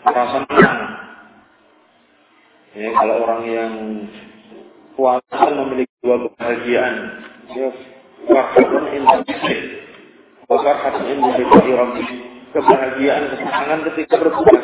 merasa 0.00 0.38
menang. 0.48 0.95
Ya, 2.76 2.92
kalau 2.92 3.24
orang 3.24 3.42
yang 3.48 3.72
puasa 5.00 5.48
memiliki 5.48 5.96
dua 6.04 6.28
kebahagiaan, 6.28 6.94
ya, 7.56 7.68
farhatun 8.28 8.84
indah 8.92 9.24
farhatun 10.44 11.04
indah 11.08 11.40
kebahagiaan, 12.52 13.32
kesenangan 13.32 13.80
ketika 13.88 14.14
berbuka. 14.20 14.60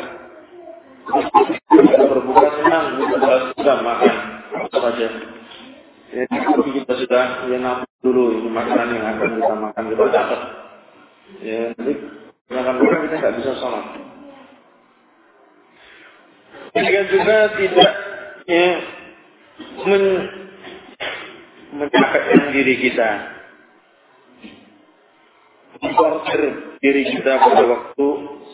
Ketika 1.09 2.05
berbuka 2.05 2.47
senang, 2.61 2.85
berbuka 3.01 3.33
sudah 3.57 3.77
makan 3.81 4.15
apa 4.61 4.77
saja. 4.77 5.07
Ya, 6.13 6.23
tapi 6.29 6.69
kita 6.69 6.93
sudah 6.93 7.49
ya 7.49 7.57
nampak 7.57 7.89
dulu 8.05 8.37
ini 8.37 8.49
makanan 8.53 8.93
yang 8.93 9.05
akan 9.17 9.29
kita 9.41 9.53
makan 9.57 9.83
kita 9.89 10.03
dapat. 10.13 10.41
Ya, 11.41 11.73
nanti 11.73 11.93
makan 12.53 12.75
bukan 12.77 12.99
kita 13.09 13.15
nggak 13.17 13.35
bisa 13.41 13.51
sholat. 13.57 13.85
Demikian 16.73 17.05
juga 17.09 17.37
tidak 17.53 18.02
ya, 18.47 18.67
men, 19.87 20.03
mencapaikan 21.73 22.41
diri 22.53 22.75
kita 22.79 23.33
membordir 25.83 26.43
diri 26.79 27.03
kita 27.11 27.33
pada 27.43 27.63
waktu 27.67 28.07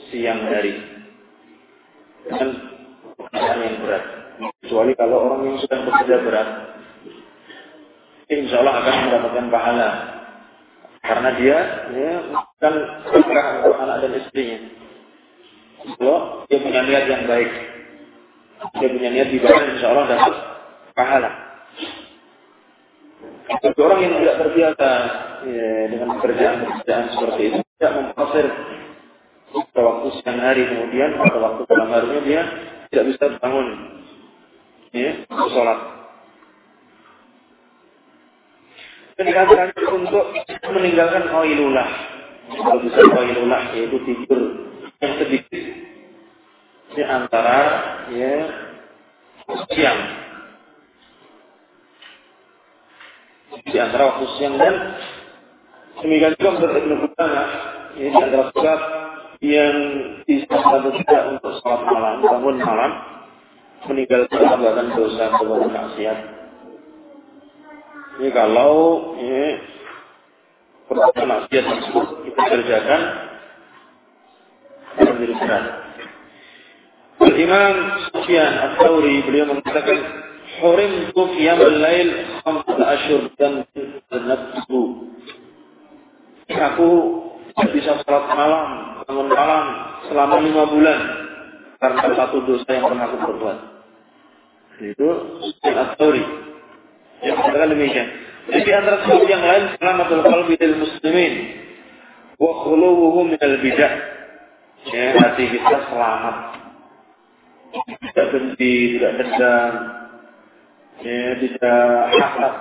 siang 0.09 0.49
hari 0.49 0.75
dengan 2.25 2.49
pekerjaan 3.17 3.59
yang 3.61 3.77
berat. 3.85 4.05
Kecuali 4.39 4.91
kalau 4.95 5.17
orang 5.29 5.41
yang 5.51 5.57
sedang 5.61 5.83
bekerja 5.85 6.15
berat, 6.25 6.49
insya 8.31 8.55
Allah 8.63 8.75
akan 8.81 8.95
mendapatkan 9.07 9.47
pahala. 9.51 9.89
Karena 10.99 11.29
dia 11.39 11.57
ya, 11.95 12.13
bukan 12.27 12.73
berkah 13.07 13.45
untuk 13.63 13.77
anak 13.81 13.97
dan 14.03 14.11
istrinya. 14.19 14.59
Kalau 15.79 16.43
dia 16.45 16.59
punya 16.59 16.81
niat 16.85 17.05
yang 17.07 17.23
baik, 17.23 17.51
dia 18.59 18.89
punya 18.91 19.09
niat 19.09 19.29
ibadah, 19.31 19.63
insya 19.75 19.87
Allah 19.91 20.05
dapat 20.07 20.33
pahala. 20.93 21.31
Bagi 23.49 23.81
orang 23.81 23.99
yang 24.05 24.13
tidak 24.21 24.35
terbiasa 24.45 24.89
ya, 25.47 25.69
dengan 25.89 26.07
pekerjaan-pekerjaan 26.19 27.05
seperti 27.17 27.41
itu, 27.49 27.57
tidak 27.79 27.93
memproses 27.97 28.47
pada 29.49 29.81
waktu 29.81 30.07
siang 30.21 30.39
hari 30.39 30.61
kemudian 30.69 31.17
pada 31.17 31.37
waktu 31.41 31.61
malam 31.65 31.89
harinya 31.89 32.21
dia 32.21 32.41
tidak 32.93 33.05
bisa 33.09 33.25
bangun 33.41 33.67
ya, 34.93 35.11
sholat. 35.27 35.79
Dan 39.19 39.27
untuk 39.91 40.31
meninggalkan 40.71 41.27
qailulah. 41.27 41.89
Kalau 42.49 42.79
bisa 42.81 43.01
qailulah 43.03 43.61
yaitu 43.75 43.97
tidur 44.07 44.41
yang 45.03 45.13
sedikit 45.19 45.88
di 46.99 47.07
antara 47.07 47.59
ya 48.11 48.35
siang 49.71 49.99
di 53.63 53.77
antara 53.79 54.03
waktu 54.11 54.27
siang 54.35 54.59
dan 54.59 54.99
demikian 56.03 56.35
juga 56.35 56.59
menurut 56.59 56.75
Ibnu 56.75 56.95
Qudamah 57.07 57.47
ini 57.95 58.11
di 58.11 58.19
antara 58.19 58.51
sebab 58.51 58.79
yang 59.39 59.75
membantu 60.27 60.89
kita 60.99 61.17
untuk 61.31 61.63
sholat 61.63 61.81
malam, 61.87 62.19
bangun 62.19 62.59
malam, 62.59 62.91
meninggalkan 63.87 64.35
perbuatan 64.35 64.87
dosa, 64.91 65.31
perbuatan 65.39 65.71
maksiat. 65.71 66.17
Ini 68.19 68.29
kalau 68.35 68.75
ini 69.15 69.63
perbuatan 70.91 71.23
maksiat 71.23 71.63
tersebut 71.63 72.07
kita 72.27 72.41
kerjakan 72.43 73.01
menjadi 74.99 75.35
berat. 75.39 75.88
Imam 77.35 77.73
Sufyan 78.09 78.51
Ats-Tsauri 78.69 79.25
beliau 79.27 79.45
mengatakan 79.51 79.99
Hurim 80.59 81.15
tu 81.15 81.23
qiyam 81.39 81.59
al-lail 81.63 82.09
khamsat 82.43 82.79
asyur 82.83 83.31
dan 83.39 83.63
nafsu. 84.11 85.07
Aku 86.49 86.89
tidak 87.55 87.71
bisa 87.71 87.91
salat 88.03 88.25
malam, 88.35 88.67
bangun 89.07 89.29
malam 89.31 89.65
selama 90.11 90.35
lima 90.43 90.63
bulan 90.67 90.99
karena 91.79 92.11
satu 92.11 92.43
dosa 92.43 92.67
yang 92.67 92.91
pernah 92.91 93.07
aku 93.07 93.17
perbuat. 93.23 93.57
Itu 94.83 95.07
al-Tawri. 95.63 96.23
Yang 97.23 97.35
katakan 97.39 97.69
demikian. 97.71 98.07
Jadi 98.49 98.69
antara 98.73 98.97
sebab 99.05 99.23
yang 99.27 99.43
lain 99.43 99.63
selamatul 99.77 100.23
qalbi 100.25 100.55
lil 100.59 100.75
muslimin 100.81 101.33
wa 102.35 102.51
khuluwuhum 102.67 103.35
min 103.35 103.39
al-bidah. 103.39 103.93
Ya, 104.91 105.11
hati 105.19 105.43
kita 105.51 105.91
selamat. 105.91 106.58
Tidak 107.69 108.27
benci, 108.33 108.97
tidak 108.97 109.13
dendam, 109.21 109.73
ya, 111.05 111.25
tidak 111.37 111.85
hasad 112.17 112.53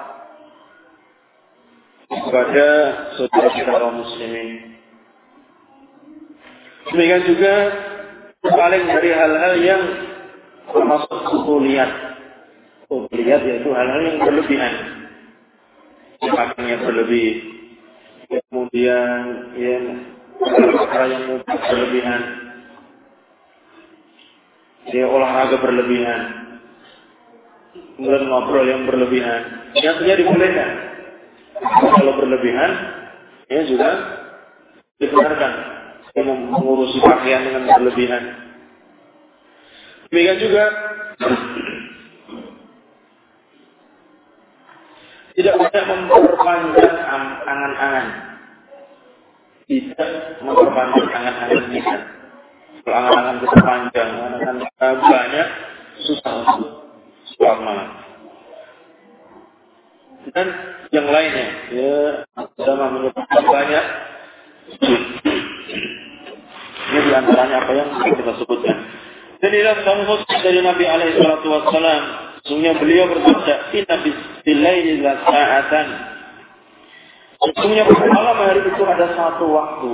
kepada 2.08 2.68
saudara 3.16 3.48
kita 3.52 3.72
kaum 3.72 4.00
muslimin. 4.00 4.48
Demikian 6.88 7.22
juga 7.28 7.54
paling 8.40 8.84
dari 8.88 9.10
hal-hal 9.12 9.54
yang 9.60 9.82
termasuk 10.72 11.20
kuliah. 11.44 11.90
Kuliah 12.88 13.40
yaitu 13.44 13.68
hal-hal 13.68 14.00
yang 14.08 14.18
berlebihan. 14.24 14.74
Makan 16.24 16.64
yang 16.64 16.82
berlebih. 16.84 17.32
Kemudian 18.28 19.20
yang 19.56 19.84
perkara 20.40 21.06
yang 21.12 21.24
berlebihan 21.44 22.47
dia 24.88 25.04
olahraga 25.04 25.60
berlebihan, 25.60 26.20
kemudian 27.96 28.24
ngobrol 28.28 28.64
yang 28.64 28.88
berlebihan, 28.88 29.68
Yang 29.76 30.00
nyatanya 30.00 30.16
dibolehkan. 30.16 30.70
Kalau 31.58 32.12
berlebihan, 32.16 32.70
ya 33.52 33.60
juga 33.68 33.88
dibenarkan. 34.96 35.52
Dia 36.16 36.24
mengurusi 36.24 36.98
pakaian 37.04 37.44
dengan 37.44 37.62
berlebihan. 37.68 38.22
Demikian 40.08 40.38
juga 40.40 40.64
tidak 45.36 45.54
boleh 45.54 45.82
memperpanjang 45.84 46.96
angan-angan. 47.44 48.06
Tidak 49.68 50.10
memperpanjang 50.42 51.08
angan-angan 51.12 51.64
kita. 51.76 51.92
-angan 51.92 52.17
angan-angan 52.86 53.36
kita 53.42 53.56
panjang, 53.64 54.08
angan-angan 54.14 54.56
kita 54.62 54.86
banyak, 55.02 55.48
susah 56.04 56.32
untuk 56.44 57.58
malam. 57.64 57.88
Dan 60.28 60.46
yang 60.92 61.06
lainnya, 61.08 61.48
ya, 61.72 61.96
sama 62.60 62.92
menyebutkan 62.92 63.42
banyak. 63.48 63.84
Ini 66.88 66.98
di 67.04 67.12
antaranya 67.12 67.56
apa 67.64 67.72
yang 67.72 67.88
kita 68.02 68.32
sebutkan. 68.36 68.76
Dan 69.38 69.50
dalam 69.54 69.78
sahih 70.26 70.40
dari 70.42 70.60
Nabi 70.66 70.84
alaihi 70.84 71.16
salatu 71.22 71.46
wassalam, 71.46 72.02
sungguhnya 72.42 72.74
beliau 72.74 73.06
bersabda, 73.06 73.54
"Inna 73.70 73.96
billaili 74.42 74.98
la 74.98 75.14
sa'atan." 75.22 75.88
Sesungguhnya 77.38 77.86
malam 77.86 78.36
hari 78.42 78.66
itu 78.66 78.82
ada 78.82 79.14
satu 79.14 79.46
waktu. 79.46 79.92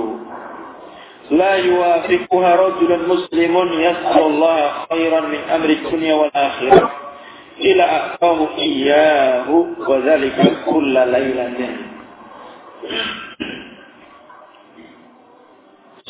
Yuwafiquha 1.33 2.49
rajulun 2.53 3.09
muslimun 3.09 3.69
yas'alullah 3.81 4.85
khairan 4.93 5.25
min 5.33 5.41
amri 5.49 5.81
dunya 5.81 6.13
wal 6.13 6.29
akhirah 6.29 6.85
ila 7.65 7.85
aqamu 8.13 8.45
iyyahu 8.61 9.55
wa 9.81 9.95
dzalika 10.05 10.69
kulla 10.69 11.09
lailatin. 11.09 11.73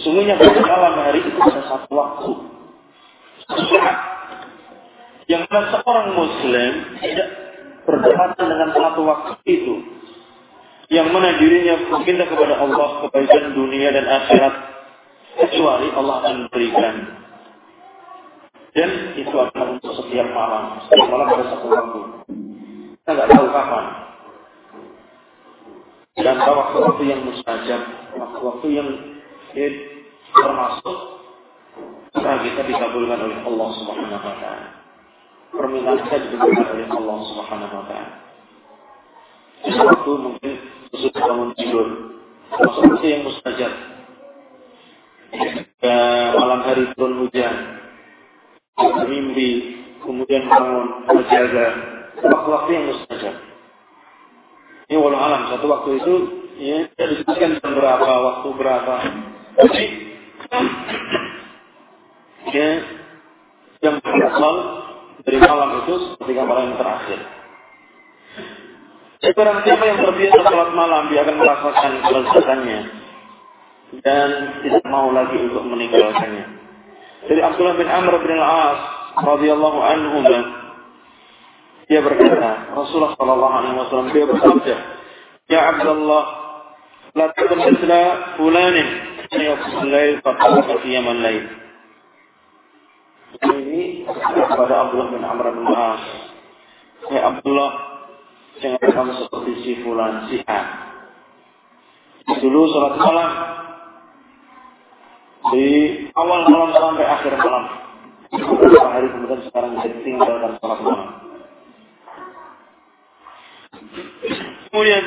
Sungguhnya 0.03 0.35
pada 0.35 0.59
malam 0.67 0.95
hari 0.99 1.23
itu 1.23 1.39
ada 1.39 1.61
satu 1.63 1.91
waktu. 1.95 2.31
Yang 5.31 5.43
mana 5.49 5.65
seorang 5.73 6.07
muslim 6.13 6.71
tidak 7.01 7.29
berdekatan 7.87 8.45
dengan 8.51 8.69
satu 8.75 9.01
waktu 9.07 9.33
itu. 9.47 9.75
Yang 10.91 11.07
mana 11.09 11.39
dirinya 11.41 11.75
meminta 11.89 12.29
kepada 12.29 12.61
Allah 12.61 12.89
kebaikan 13.07 13.57
dunia 13.57 13.89
dan 13.89 14.05
akhirat 14.05 14.74
kecuali 15.35 15.87
Allah 15.95 16.15
akan 16.23 16.35
berikan 16.51 16.95
dan 18.75 18.91
itu 19.15 19.35
akan 19.35 19.79
untuk 19.79 19.91
setiap 20.03 20.27
malam 20.35 20.83
setiap 20.87 21.07
malam 21.07 21.27
ada 21.31 21.45
satu 21.55 21.67
waktu 21.71 21.99
kita 22.99 23.09
nggak 23.11 23.29
tahu 23.31 23.47
kapan 23.51 23.85
dan 26.15 26.37
waktu-waktu 26.39 27.03
yang 27.05 27.21
mustajab 27.27 27.81
waktu-waktu 28.15 28.67
yang 28.71 28.89
termasuk 30.35 31.15
Doa 32.25 32.41
kita 32.41 32.65
dikabulkan 32.65 33.21
oleh 33.21 33.37
Allah 33.43 33.69
Subhanahu 33.77 34.17
wa 34.17 34.35
taala. 34.41 34.67
Permintaan 35.53 35.99
kita 36.09 36.17
dikabulkan 36.25 36.67
oleh 36.73 36.87
Allah 36.89 37.17
Subhanahu 37.29 37.75
wa 37.75 37.85
taala. 37.85 38.13
Sesuatu 39.61 40.11
mungkin 40.17 40.51
sesuatu 40.89 41.19
bangun 41.21 41.49
tidur. 41.53 41.87
Sesuatu 42.49 43.05
yang 43.05 43.21
mustajab. 43.29 43.73
Ya, 45.83 45.99
malam 46.35 46.63
hari 46.63 46.87
turun 46.95 47.27
hujan. 47.27 47.55
Mimpi, 49.07 49.49
kemudian 50.03 50.47
bangun, 50.47 50.85
menjaga. 51.07 51.67
Waktu-waktu 52.15 52.69
yang 52.71 52.85
mustajab. 52.91 53.35
Ini 54.87 54.95
walau 55.01 55.19
alam, 55.19 55.51
satu 55.51 55.65
waktu 55.67 55.89
itu 55.99 56.13
ya, 56.61 56.87
tidak 56.93 57.07
disebutkan 57.17 57.57
jam 57.59 57.71
berapa, 57.75 58.11
waktu 58.21 58.47
berapa. 58.55 58.95
Tapi 59.55 59.83
ya, 62.53 62.69
yang 63.83 63.95
berasal 63.99 64.55
dari 65.25 65.37
malam 65.41 65.69
itu 65.83 65.93
ketika 66.21 66.41
malam 66.45 66.63
yang 66.71 66.77
terakhir. 66.79 67.19
Sekarang 69.25 69.57
siapa 69.65 69.83
yang 69.89 69.99
terbiasa 70.05 70.39
sholat 70.43 70.69
malam, 70.77 71.09
dia 71.09 71.25
akan 71.25 71.35
merasakan 71.41 71.91
kelezatannya 72.05 73.04
dan 74.01 74.29
tidak 74.65 74.83
mau 74.89 75.13
lagi 75.13 75.37
untuk 75.45 75.63
meninggalkannya. 75.67 76.45
Jadi 77.25 77.41
Abdullah 77.41 77.75
bin 77.77 77.89
Amr 77.89 78.13
bin 78.21 78.31
Al-As 78.37 78.79
radhiyallahu 79.21 79.79
anhu 79.81 80.17
dia 81.85 82.01
berkata, 82.01 82.73
Rasulullah 82.73 83.13
sallallahu 83.13 83.55
alaihi 83.61 83.75
wasallam 83.77 84.09
dia 84.09 84.25
bersabda, 84.25 84.75
"Ya 85.45 85.61
Abdullah, 85.69 86.23
la 87.13 87.29
takun 87.37 87.61
misla 87.61 88.01
fulanin 88.41 88.89
yaqul 89.29 89.85
lail 89.85 90.17
fa 90.25 90.33
qiyamal 90.81 91.21
lail." 91.21 91.45
ini 93.43 94.07
kepada 94.07 94.87
Abdullah 94.87 95.09
bin 95.13 95.21
Amr 95.21 95.45
bin 95.53 95.65
As. 95.69 96.03
Ya 97.11 97.21
Abdullah, 97.29 97.71
jangan 98.63 98.81
kamu 98.81 99.11
seperti 99.21 99.51
si 99.61 99.71
Fulan, 99.85 100.25
si 100.31 100.41
A. 100.47 100.61
Dulu 102.25 102.59
sholat 102.73 102.97
malam 102.97 103.29
di 105.53 105.65
awal 106.17 106.49
malam 106.49 106.71
sampai 106.73 107.05
akhir 107.05 107.33
malam. 107.37 107.65
Beberapa 108.35 108.89
hari 108.89 109.07
kemudian 109.13 109.41
sekarang 109.45 109.77
jadi 109.79 109.97
tinggalkan 110.01 110.57
sholat 110.57 110.79
malam. 110.81 111.09
Kemudian, 114.73 115.03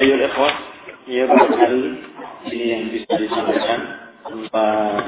ayo 0.00 0.14
ikhwah, 0.24 0.54
ya 1.10 1.22
barangkali 1.28 1.84
ini 2.48 2.64
yang 2.70 2.82
bisa 2.94 3.12
disampaikan 3.18 3.80
tentang 4.24 5.04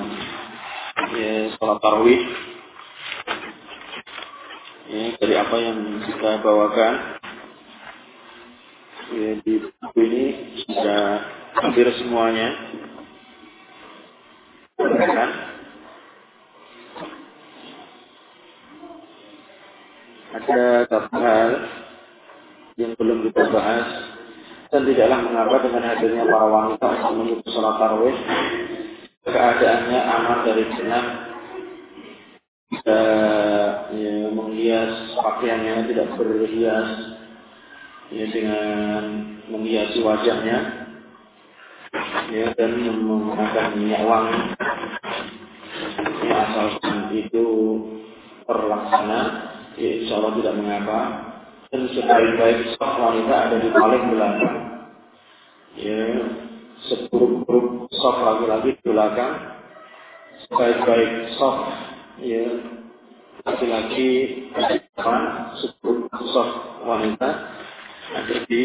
ya, 1.15 1.33
sholat 1.57 1.79
tarawih 1.81 2.23
ya, 4.93 5.03
dari 5.17 5.35
apa 5.39 5.57
yang 5.57 5.79
kita 6.05 6.31
bawakan 6.45 6.95
ya, 9.15 9.31
di 9.41 9.55
buku 9.63 9.99
ini 10.05 10.25
sudah 10.69 11.38
hampir 11.63 11.87
semuanya. 11.99 12.49
Kan? 14.79 15.31
ada 20.29 20.87
satu 20.87 21.17
hal 21.19 21.51
yang 22.79 22.93
belum 22.95 23.27
kita 23.27 23.43
bahas. 23.51 23.89
Dan 24.69 24.85
tidaklah 24.85 25.25
mengapa 25.25 25.65
dengan 25.65 25.83
hadirnya 25.89 26.29
para 26.29 26.45
wanita 26.45 26.87
untuk 27.01 27.13
menyebut 27.17 27.49
sholat 27.49 27.75
tarawih. 27.81 28.17
Keadaannya 29.25 30.01
aman 30.05 30.39
dari 30.45 30.65
zina 30.77 31.01
bisa 32.69 33.01
ya, 33.97 34.29
menghias 34.29 34.93
pakaiannya 35.17 35.89
tidak 35.89 36.13
berhias. 36.21 36.89
Ya, 38.09 38.25
dengan 38.29 39.05
menghiasi 39.53 40.01
wajahnya 40.01 40.78
ya 42.33 42.47
dan 42.55 42.71
menggunakan 42.81 43.67
minyak 43.77 44.03
wangi. 44.05 44.41
Ya, 46.29 46.37
asalkan 46.49 47.13
itu 47.17 47.47
terlaksana 48.45 49.21
ya 49.79 49.91
insya 50.03 50.15
Allah 50.21 50.33
tidak 50.41 50.55
mengapa. 50.59 51.01
Dan 51.69 51.85
sebaik-baik 51.93 52.81
wanita 52.81 53.35
ada 53.37 53.57
di 53.61 53.71
paling 53.77 54.05
belakang. 54.09 54.57
Ya 55.77 56.05
seburuk-buruk 56.87 57.91
soft 57.91 58.21
laki-laki 58.23 58.79
di 58.79 58.83
belakang, 58.87 59.33
sebaik-baik 60.47 61.35
soft 61.35 61.75
ya 62.23 62.47
laki-laki 63.43 64.09
depan, 64.55 65.21
seburuk 65.59 66.13
soft 66.31 66.87
wanita 66.87 67.29
ada 68.15 68.35
di 68.47 68.61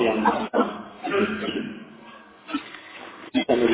yang 0.00 0.20
belakang. 0.26 0.68
Ya 3.60 3.68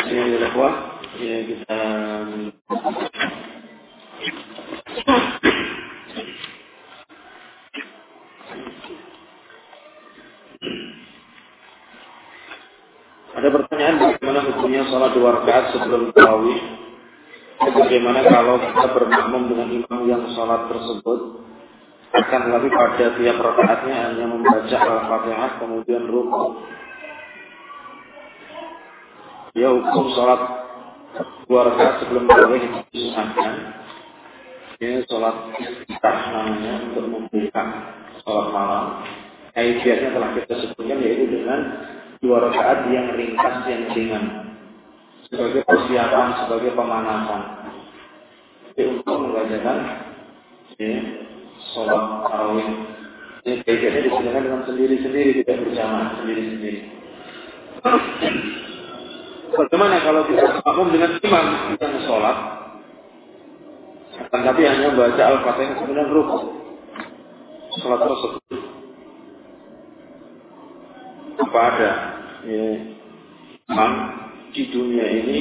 ya 1.23 1.39
kita 1.47 1.79
Ada 13.31 13.47
pertanyaan 13.47 13.97
bagaimana 14.03 14.41
hukumnya 14.51 14.83
sholat 14.91 15.15
dua 15.15 15.39
rakaat 15.39 15.71
sebelum 15.71 16.11
tarawih? 16.11 16.59
Bagaimana 17.63 18.27
kalau 18.27 18.59
kita 18.59 18.91
bermakmum 18.91 19.55
dengan 19.55 19.69
imam 19.71 20.01
yang 20.11 20.27
sholat 20.35 20.67
tersebut? 20.67 21.47
Akan 22.11 22.43
lebih 22.59 22.75
pada 22.75 23.15
tiap 23.15 23.39
rakaatnya 23.39 24.11
hanya 24.11 24.27
membaca 24.35 24.79
al-fatihah 24.83 25.63
kemudian 25.63 26.11
rukuk. 26.11 26.59
Ya 29.57 29.73
hukum 29.73 30.13
sholat 30.13 30.41
dua 31.49 31.73
rakaat 31.73 32.05
sebelum 32.05 32.29
tarawih 32.29 32.61
disunahkan. 32.93 33.53
Ini 34.77 35.01
sholat 35.09 35.57
istirahat 35.57 36.29
namanya 36.29 36.85
untuk 36.85 37.09
membuka 37.09 37.65
sholat 38.21 38.53
malam. 38.53 39.01
Kaifiatnya 39.57 40.13
telah 40.13 40.37
kita 40.37 40.61
sebutkan 40.61 41.01
yaitu 41.01 41.25
dengan 41.33 41.89
dua 42.21 42.53
rakaat 42.53 42.85
yang 42.93 43.17
ringkas 43.17 43.65
yang 43.65 43.89
ringan 43.97 44.25
sebagai 45.33 45.65
persiapan 45.65 46.29
sebagai 46.45 46.77
pemanasan. 46.77 47.43
Jadi 48.77 48.93
untuk 48.93 49.17
mengajarkan 49.25 49.79
ya, 50.77 51.01
sholat 51.73 52.29
tarawih. 52.29 52.69
Ini 53.49 53.65
kaitannya 53.65 54.05
dikerjakan 54.05 54.43
dengan 54.45 54.63
sendiri-sendiri, 54.69 55.31
tidak 55.41 55.65
berjamaah 55.65 56.21
sendiri-sendiri. 56.21 56.81
Bagaimana 59.57 60.05
kalau 60.05 60.23
kita 60.29 60.61
makmum 60.61 60.89
dengan 60.93 61.17
imam 61.17 61.47
yang 61.81 61.95
sholat, 62.05 62.37
tapi 64.29 64.63
hanya 64.69 64.93
baca 64.93 65.23
al-fatihah 65.33 65.75
kemudian 65.81 66.13
rukuk 66.13 66.45
sholat 67.81 68.01
tersebut. 68.05 68.43
Apa 71.41 71.59
ada? 71.73 71.91
Ya, 72.45 72.69
imam 73.73 73.93
di 74.53 74.63
dunia 74.69 75.07
ini 75.09 75.41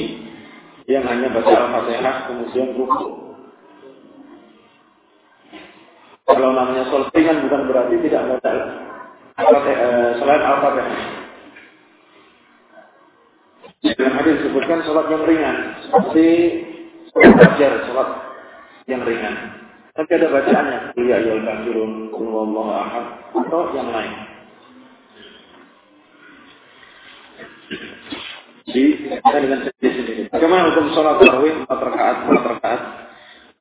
yang 0.88 1.04
hanya 1.04 1.28
baca 1.36 1.52
al-fatihah 1.52 2.16
kemudian 2.32 2.72
rukuk 2.72 3.36
kalau 6.24 6.56
namanya 6.56 6.88
sholat 6.88 7.12
ringan 7.12 7.44
bukan 7.44 7.68
berarti 7.68 7.94
tidak 8.00 8.22
baca 8.32 8.50
eh, 9.44 10.10
selain 10.16 10.40
al-fatihah 10.40 11.25
dalam 13.84 14.14
hadis 14.16 14.40
disebutkan 14.40 14.80
sholat 14.88 15.06
yang 15.12 15.22
ringan, 15.28 15.56
seperti 15.84 16.26
sholat 17.12 17.32
fajar, 17.36 17.72
sholat 17.84 18.08
yang 18.88 19.02
ringan. 19.04 19.34
Tapi 19.96 20.10
ada 20.12 20.28
bacaannya, 20.28 20.78
ya 20.96 21.16
ya 21.24 21.34
kafirun, 21.40 22.12
kulwallahu 22.12 22.72
ahad, 22.72 23.04
atau 23.32 23.72
yang 23.72 23.88
lain. 23.92 24.12
Jadi 28.66 28.84
kita 29.08 29.38
dengan 29.40 29.60
sendiri-sendiri. 29.64 30.22
Bagaimana 30.28 30.68
hukum 30.72 30.86
sholat 30.92 31.16
tarawih 31.22 31.54
empat 31.64 31.80
rakaat, 31.80 32.16
empat 32.26 32.44
rakaat? 32.56 32.80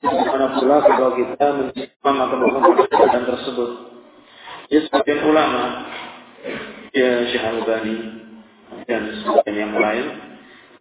Bagaimana 0.01 0.45
pula 0.59 0.77
kalau 0.83 1.11
kita 1.13 1.47
menimam 1.55 2.15
atau 2.19 2.37
melakukan 2.41 2.87
keadaan 2.89 3.25
tersebut? 3.29 3.69
Ya 4.73 4.79
sebagian 4.81 5.21
ulama, 5.29 5.85
ya 6.89 7.09
Syekh 7.29 7.45
Al-Bani, 7.45 8.24
dan 8.85 9.01
sebagian 9.21 9.57
yang 9.69 9.73
lain 9.77 10.05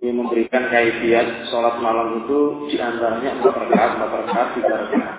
yang 0.05 0.17
memberikan 0.21 0.69
kaifiat 0.69 1.49
sholat 1.49 1.81
malam 1.81 2.25
itu 2.25 2.69
di 2.69 2.77
antaranya 2.77 3.41
empat 3.41 3.55
rakaat, 3.57 3.91
empat 3.97 4.11
rakaat, 4.21 4.49
tiga 4.53 4.75
rakaat. 4.85 5.15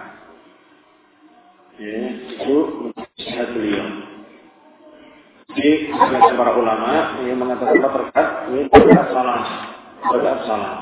Ya, 1.75 1.97
itu 2.37 2.55
menurut 2.93 3.49
beliau. 3.57 3.87
Jadi 5.55 5.71
para 6.37 6.51
ulama 6.53 7.17
yang 7.25 7.37
mengatakan 7.41 7.75
empat 7.81 7.93
rakaat 7.97 8.29
ini 8.53 8.69
rakaat 8.69 9.07
salam, 9.09 9.41
rakaat 10.05 10.39
salam. 10.45 10.75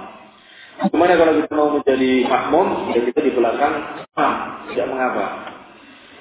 Ke 0.74 0.95
mana 0.97 1.14
kalau 1.16 1.34
kita 1.38 1.54
mau 1.54 1.70
menjadi 1.72 2.12
makmum, 2.28 2.68
ya 2.91 2.99
kita 3.08 3.20
di 3.24 3.32
belakang 3.32 3.76
imam, 4.04 4.34
tidak 4.74 4.88
mengapa. 4.89 5.26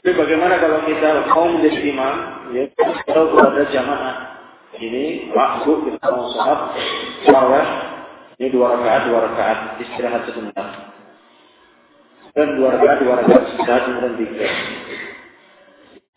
Tapi 0.03 0.13
bagaimana 0.19 0.55
kalau 0.61 0.79
kita 0.87 1.11
mau 1.33 1.47
menjadi 1.51 1.79
imam, 1.83 2.15
ya 2.53 2.65
kalau 3.09 3.33
berada 3.33 3.65
jamaah, 3.73 4.17
ini 4.81 5.29
waktu 5.37 5.71
kita 5.85 6.07
mau 6.09 6.33
sholat 6.33 6.61
tarawih 7.29 7.69
ini 8.43 8.49
dua 8.51 8.75
rakaat 8.75 9.03
dua 9.07 9.19
rakaat. 9.31 9.59
Istirahat 9.79 10.23
sebentar. 10.27 10.69
Dan 12.33 12.59
dua 12.59 12.75
rakaat 12.75 12.99
dua 13.05 13.15
rakaat 13.23 13.43
istirahat 13.55 13.83
kemudian 13.87 14.15
tiga. 14.19 14.49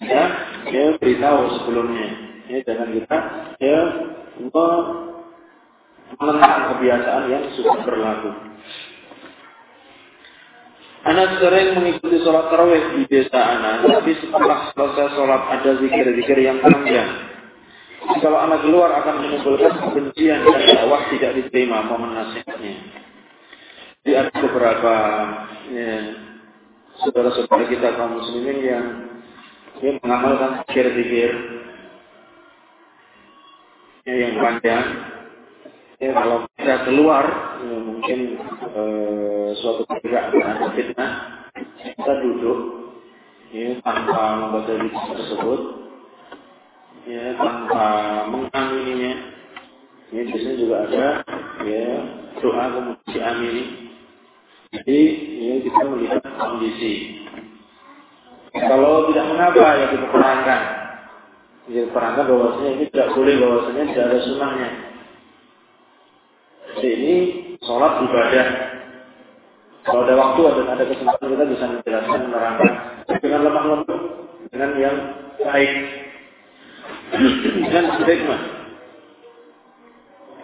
Ya 0.02 0.24
dia 0.66 0.86
beritahu 0.98 1.42
sebelumnya. 1.62 2.08
Ya 2.50 2.58
jangan 2.66 2.90
kita 2.98 3.18
ya 3.62 3.80
menentang 6.18 6.62
kebiasaan 6.74 7.24
yang 7.30 7.44
sudah 7.54 7.78
berlaku. 7.86 8.32
Anak 11.06 11.38
sering 11.38 11.78
mengikuti 11.78 12.18
sholat 12.26 12.50
tarawih 12.50 12.98
di 12.98 13.06
desa 13.06 13.38
anak, 13.38 13.86
tapi 13.86 14.18
setelah 14.18 14.74
selesai 14.74 15.14
sholat 15.14 15.42
ada 15.54 15.78
zikir-zikir 15.78 16.42
yang 16.42 16.58
panjang. 16.66 17.35
Kalau 18.06 18.38
anak 18.38 18.62
keluar 18.62 18.94
akan 19.02 19.16
menimbulkan 19.26 19.82
kebencian 19.82 20.46
dan 20.46 20.62
dakwah 20.78 21.10
tidak 21.10 21.42
diterima 21.42 21.82
momen 21.90 22.14
nasihatnya. 22.14 22.78
Di 24.06 24.14
ada 24.14 24.30
beberapa 24.30 24.94
ya, 25.74 25.94
saudara-saudara 27.02 27.66
kita 27.66 27.98
kaum 27.98 28.22
muslimin 28.22 28.58
yang 28.62 28.86
ya, 29.82 29.92
mengamalkan 30.06 30.62
pikir-pikir 30.70 31.32
ya, 34.06 34.14
yang 34.14 34.34
panjang. 34.38 34.86
Ya, 35.96 36.12
kalau 36.12 36.46
kita 36.60 36.76
keluar, 36.86 37.26
ya, 37.66 37.78
mungkin 37.82 38.20
eh, 38.70 39.48
suatu 39.66 39.88
ketika 39.90 40.30
fitnah, 40.78 41.12
kita 41.82 42.14
duduk 42.22 42.60
ya, 43.50 43.82
tanpa 43.82 44.46
membaca 44.46 44.74
tersebut, 45.18 45.85
ya 47.06 47.38
tanpa 47.38 47.88
mengamininya. 48.30 49.14
Ya 50.14 50.22
biasanya 50.22 50.56
juga 50.58 50.76
ada 50.86 51.06
ya 51.66 51.88
doa 52.42 52.64
kemudian 52.74 53.10
diamini. 53.10 53.64
Jadi 54.74 55.02
ya 55.40 55.54
kita 55.66 55.82
melihat 55.88 56.22
kondisi. 56.38 56.94
Kalau 58.56 59.10
tidak 59.12 59.26
mengapa 59.34 59.66
ya 59.78 59.86
kita 59.94 60.06
terangkan. 60.10 60.62
Ya 61.66 61.84
terangkan 61.90 62.26
bahwasanya 62.30 62.72
ini 62.78 62.86
tidak 62.94 63.10
boleh 63.18 63.36
bahwasanya 63.42 63.84
tidak 63.94 64.06
ada 64.10 64.20
sunnahnya. 64.26 64.70
Jadi 66.76 66.90
ini 66.92 67.16
sholat 67.62 68.04
ibadah. 68.04 68.48
Kalau 69.86 70.02
ada 70.02 70.16
waktu 70.18 70.42
dan 70.50 70.68
ada 70.74 70.84
kesempatan 70.90 71.28
kita 71.30 71.46
bisa 71.46 71.66
menjelaskan 71.70 72.20
menerangkan. 72.26 72.72
Dengan 73.22 73.42
lemah 73.46 73.66
lembut 73.70 74.02
dengan 74.50 74.72
yang 74.82 74.98
baik 75.42 76.05
dan 77.70 77.86
hikmah. 78.02 78.42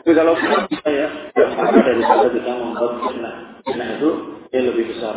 Tapi 0.01 0.11
kalau 0.17 0.33
saya 0.33 1.05
ada 1.37 1.79
dari 1.85 2.01
sana 2.01 2.25
kita 2.33 2.51
membuat 2.57 2.93
fitnah. 3.05 3.35
Fitnah 3.61 3.87
itu 4.01 4.09
yang 4.49 4.65
lebih 4.73 4.85
besar. 4.97 5.15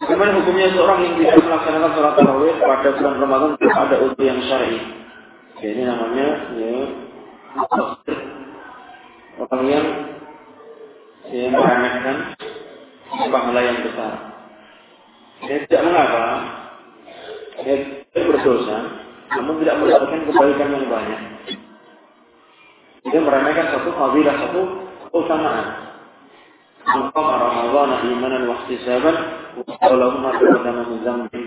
Bagaimana 0.00 0.42
hukumnya 0.42 0.74
seorang 0.74 0.98
yang 1.06 1.14
tidak 1.20 1.44
melaksanakan 1.44 1.90
sholat 1.92 2.14
tarawih 2.18 2.54
pada 2.56 2.88
bulan 2.98 3.14
Ramadan 3.20 3.52
ada 3.60 3.96
uji 4.00 4.22
yang 4.26 4.40
syar'i? 4.48 4.80
Ya, 5.60 5.68
ini 5.76 5.82
namanya 5.84 6.28
ya, 6.56 6.72
orang 9.36 9.64
yang 9.68 9.86
ya, 11.28 11.46
meremehkan 11.52 12.16
pahala 13.12 13.60
yang 13.60 13.78
besar. 13.84 14.12
Ya, 15.44 15.56
tidak 15.68 15.82
mengapa. 15.84 16.24
Ya, 17.60 17.76
berdosa, 18.16 18.99
namun 19.30 19.62
tidak 19.62 19.76
mendapatkan 19.78 20.20
kebaikan 20.26 20.68
yang 20.74 20.86
banyak. 20.90 21.20
Dia 23.00 23.20
meremehkan 23.22 23.66
satu 23.72 23.90
fadilah, 23.94 24.34
satu 24.36 24.60
keutamaan. 25.08 25.66
Maqam 26.80 27.26
Ramadan 27.28 27.90
imanan 28.08 28.42
wa 28.50 28.56
ihtisaban 28.66 29.16
wa 29.56 29.62
qawlahu 29.78 30.16
ma 30.18 30.30
taqaddama 30.34 30.82
min 30.90 30.98
dzambi. 31.04 31.42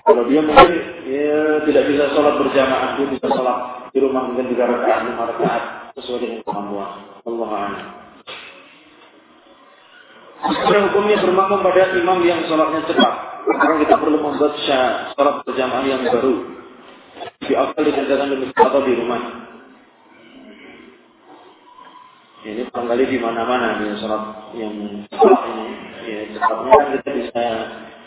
Kalau 0.00 0.22
dia 0.26 0.40
mungkin 0.42 0.70
ya, 1.06 1.62
tidak 1.66 1.84
bisa 1.90 2.04
sholat 2.14 2.34
berjamaah, 2.38 2.98
dia 2.98 3.06
bisa 3.10 3.26
sholat 3.30 3.58
di 3.90 3.98
rumah 3.98 4.22
mungkin 4.30 4.54
tiga 4.54 4.70
rakaat, 4.70 5.00
lima 5.06 5.24
rakaat 5.34 5.62
sesuai 5.98 6.18
dengan 6.22 6.40
kemampuan. 6.46 6.90
Allah 7.26 7.50
a'lam. 7.50 7.86
Sebenarnya 10.40 10.86
hukumnya 10.88 11.16
bermakmum 11.20 11.60
pada 11.60 11.82
imam 11.94 12.18
yang 12.24 12.40
sholatnya 12.48 12.80
cepat. 12.88 13.29
Sekarang 13.44 13.78
kita 13.84 13.94
perlu 13.96 14.18
membuat 14.20 14.54
sholat 14.64 15.36
berjamaah 15.44 15.84
yang 15.86 16.02
baru. 16.04 16.34
Di 17.44 17.52
awal 17.56 17.82
dikerjakan 17.84 18.32
di 18.32 18.36
masjid 18.44 18.64
atau 18.64 18.80
di 18.84 18.92
rumah. 18.96 19.22
Ini 22.40 22.62
kembali 22.72 23.04
di 23.04 23.18
mana-mana 23.20 23.80
nih 23.84 24.00
sholat 24.00 24.54
yang 24.56 24.74
cepat 25.12 25.40
ini. 25.52 25.68
Ya, 26.08 26.20
cepatnya 26.32 26.70
kan 26.72 26.86
kita 26.96 27.10
bisa 27.12 27.44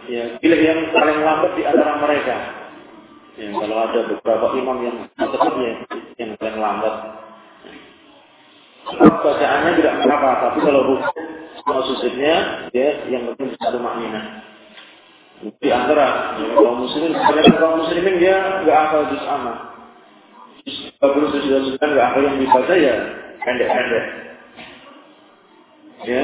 ya 0.10 0.24
pilih 0.42 0.62
yang 0.62 0.80
paling 0.90 1.20
lambat 1.22 1.52
di 1.54 1.64
antara 1.66 1.94
mereka. 2.02 2.36
Ya, 3.34 3.50
kalau 3.54 3.78
ada 3.78 4.00
beberapa 4.10 4.46
imam 4.58 4.78
yang 4.82 4.98
cepatnya 5.18 5.72
yang 6.18 6.30
paling 6.42 6.58
lambat. 6.58 6.96
Sebab 8.84 9.14
bacaannya 9.24 9.72
tidak 9.80 9.96
apa-apa, 10.04 10.30
tapi 10.44 10.60
kalau 10.60 10.82
rukuk 10.84 11.16
sama 11.64 11.82
susutnya, 11.88 12.68
ya 12.76 12.90
yang 13.08 13.32
penting 13.32 13.56
bisa 13.56 13.80
maknina 13.80 14.53
di 15.42 15.70
antara 15.74 16.38
ya, 16.40 16.48
kaum 16.56 16.86
muslimin 16.86 17.14
sebenarnya 17.18 17.54
kaum 17.60 17.76
muslimin 17.84 18.16
dia 18.22 18.38
nggak 18.64 18.78
hafal 18.78 19.10
juz 19.12 19.26
amma. 19.28 19.54
Kalau 21.02 21.28
sudah 21.34 21.60
sudah 21.68 21.88
nggak 21.90 22.08
hafal 22.12 22.24
yang 22.24 22.38
dibaca 22.40 22.74
ya 22.78 22.96
pendek-pendek. 23.44 24.06
Ya 26.04 26.24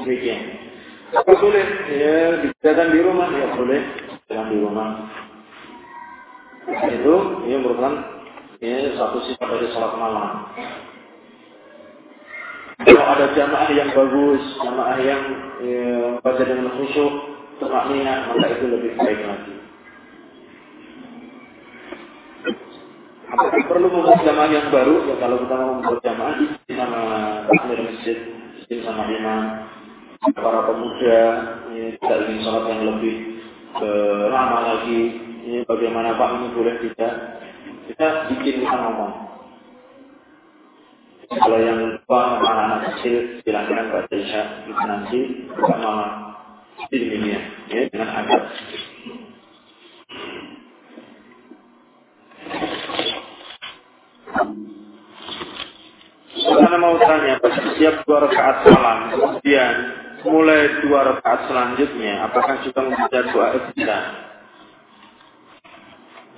demikian. 0.00 0.40
Apa 1.16 1.32
boleh? 1.40 1.66
Ya 1.88 2.16
dikerjakan 2.44 2.88
di 2.92 3.00
rumah? 3.00 3.28
Ya 3.32 3.46
boleh. 3.56 3.80
Jangan 4.28 4.48
di 4.52 4.58
rumah. 4.60 4.88
Itu 6.68 7.14
ini 7.48 7.56
merupakan 7.64 7.94
ya 8.60 8.92
satu 8.96 9.24
sifat 9.24 9.48
dari 9.48 9.68
sholat 9.72 9.92
malam. 9.96 10.52
Kalau 12.78 13.04
ada 13.04 13.34
jamaah 13.34 13.70
yang 13.74 13.90
bagus, 13.90 14.42
jamaah 14.62 14.98
yang 15.02 15.22
ya, 15.60 15.88
baca 16.22 16.42
dengan 16.46 16.70
khusyuk, 16.78 17.12
minat, 17.66 18.30
maka 18.30 18.46
itu 18.54 18.64
lebih 18.70 18.92
baik 18.94 19.20
lagi. 19.26 19.54
Apakah 23.28 23.62
perlu 23.66 23.86
membuat 23.92 24.22
jamaah 24.24 24.48
yang 24.48 24.70
baru? 24.72 24.94
Ya 25.10 25.16
kalau 25.20 25.36
kita 25.42 25.54
mau 25.58 25.72
membuat 25.78 26.00
jamaah, 26.00 26.36
sama 26.70 27.00
takmir 27.50 27.80
masjid, 27.84 28.18
sama 28.86 29.04
imam, 29.10 29.42
para 30.38 30.60
pemuda, 30.64 31.20
ini 31.74 31.98
tidak 31.98 32.18
ingin 32.24 32.38
sholat 32.46 32.64
yang 32.70 32.82
lebih 32.94 33.14
lama 34.32 34.58
lagi, 34.64 35.00
ini 35.44 35.58
bagaimana 35.68 36.16
Pak 36.16 36.30
ini 36.40 36.46
boleh 36.56 36.74
tidak? 36.88 37.12
Kita 37.88 38.06
bikin 38.32 38.64
kita 38.64 38.76
ngomong. 38.76 39.28
Kalau 41.28 41.60
yang 41.60 42.00
tua 42.08 42.40
anak-anak 42.40 42.80
kecil 42.88 43.44
silahkan 43.44 43.92
baca 43.92 44.14
isya 44.16 44.64
kita 44.64 44.84
nanti 44.88 45.18
buka 45.52 45.76
mama 45.76 46.27
di 46.86 46.98
dunia 47.02 47.40
ya 47.66 47.80
dengan 47.90 48.08
adab. 48.14 48.42
Karena 56.38 56.76
mau 56.80 56.96
tanya, 57.02 57.34
setiap 57.42 58.06
dua 58.06 58.18
rakaat 58.30 58.56
salam, 58.64 58.98
kemudian 59.12 59.74
mulai 60.22 60.80
dua 60.80 61.00
rakaat 61.14 61.50
selanjutnya, 61.50 62.24
apakah 62.30 62.62
juga 62.62 62.80
membaca 62.86 63.20
doa 63.26 63.48
iftitah? 63.58 64.04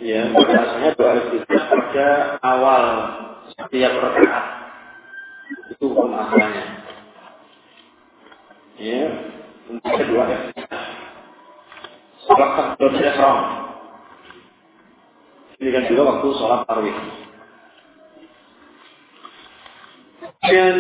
Ya, 0.01 0.33
biasanya 0.33 0.91
doa 0.97 1.13
iftitah 1.21 1.63
pada 1.69 2.09
awal 2.41 2.85
setiap 3.55 3.93
rakaat 4.01 4.45
itu 5.71 5.85
hukum 5.85 6.11
asalnya. 6.17 6.65
Ya, 8.81 9.30
untuk 9.71 9.93
kedua. 9.95 10.25
Sholat 12.27 12.51
takbir 12.59 12.93
ihram. 12.99 13.39
Ini 15.61 15.71
kan 15.71 15.83
juga 15.87 16.03
waktu 16.11 16.27
sholat 16.35 16.61
tarawih. 16.67 16.97
Dan 20.41 20.75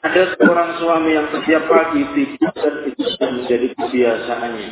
ada 0.00 0.22
seorang 0.38 0.70
suami 0.78 1.10
yang 1.16 1.26
setiap 1.34 1.62
pagi 1.66 2.02
tidur 2.14 2.52
dan 2.54 2.74
itu 2.86 3.02
sudah 3.16 3.30
menjadi 3.32 3.66
kebiasaannya. 3.74 4.70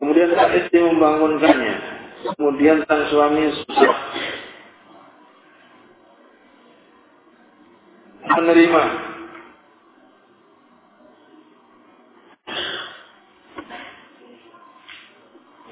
Kemudian 0.00 0.28
saat 0.36 0.52
istri 0.58 0.80
membangunkannya. 0.82 1.76
Kemudian 2.24 2.88
sang 2.88 3.04
suami 3.12 3.52
susah 3.52 3.96
menerima 8.24 8.82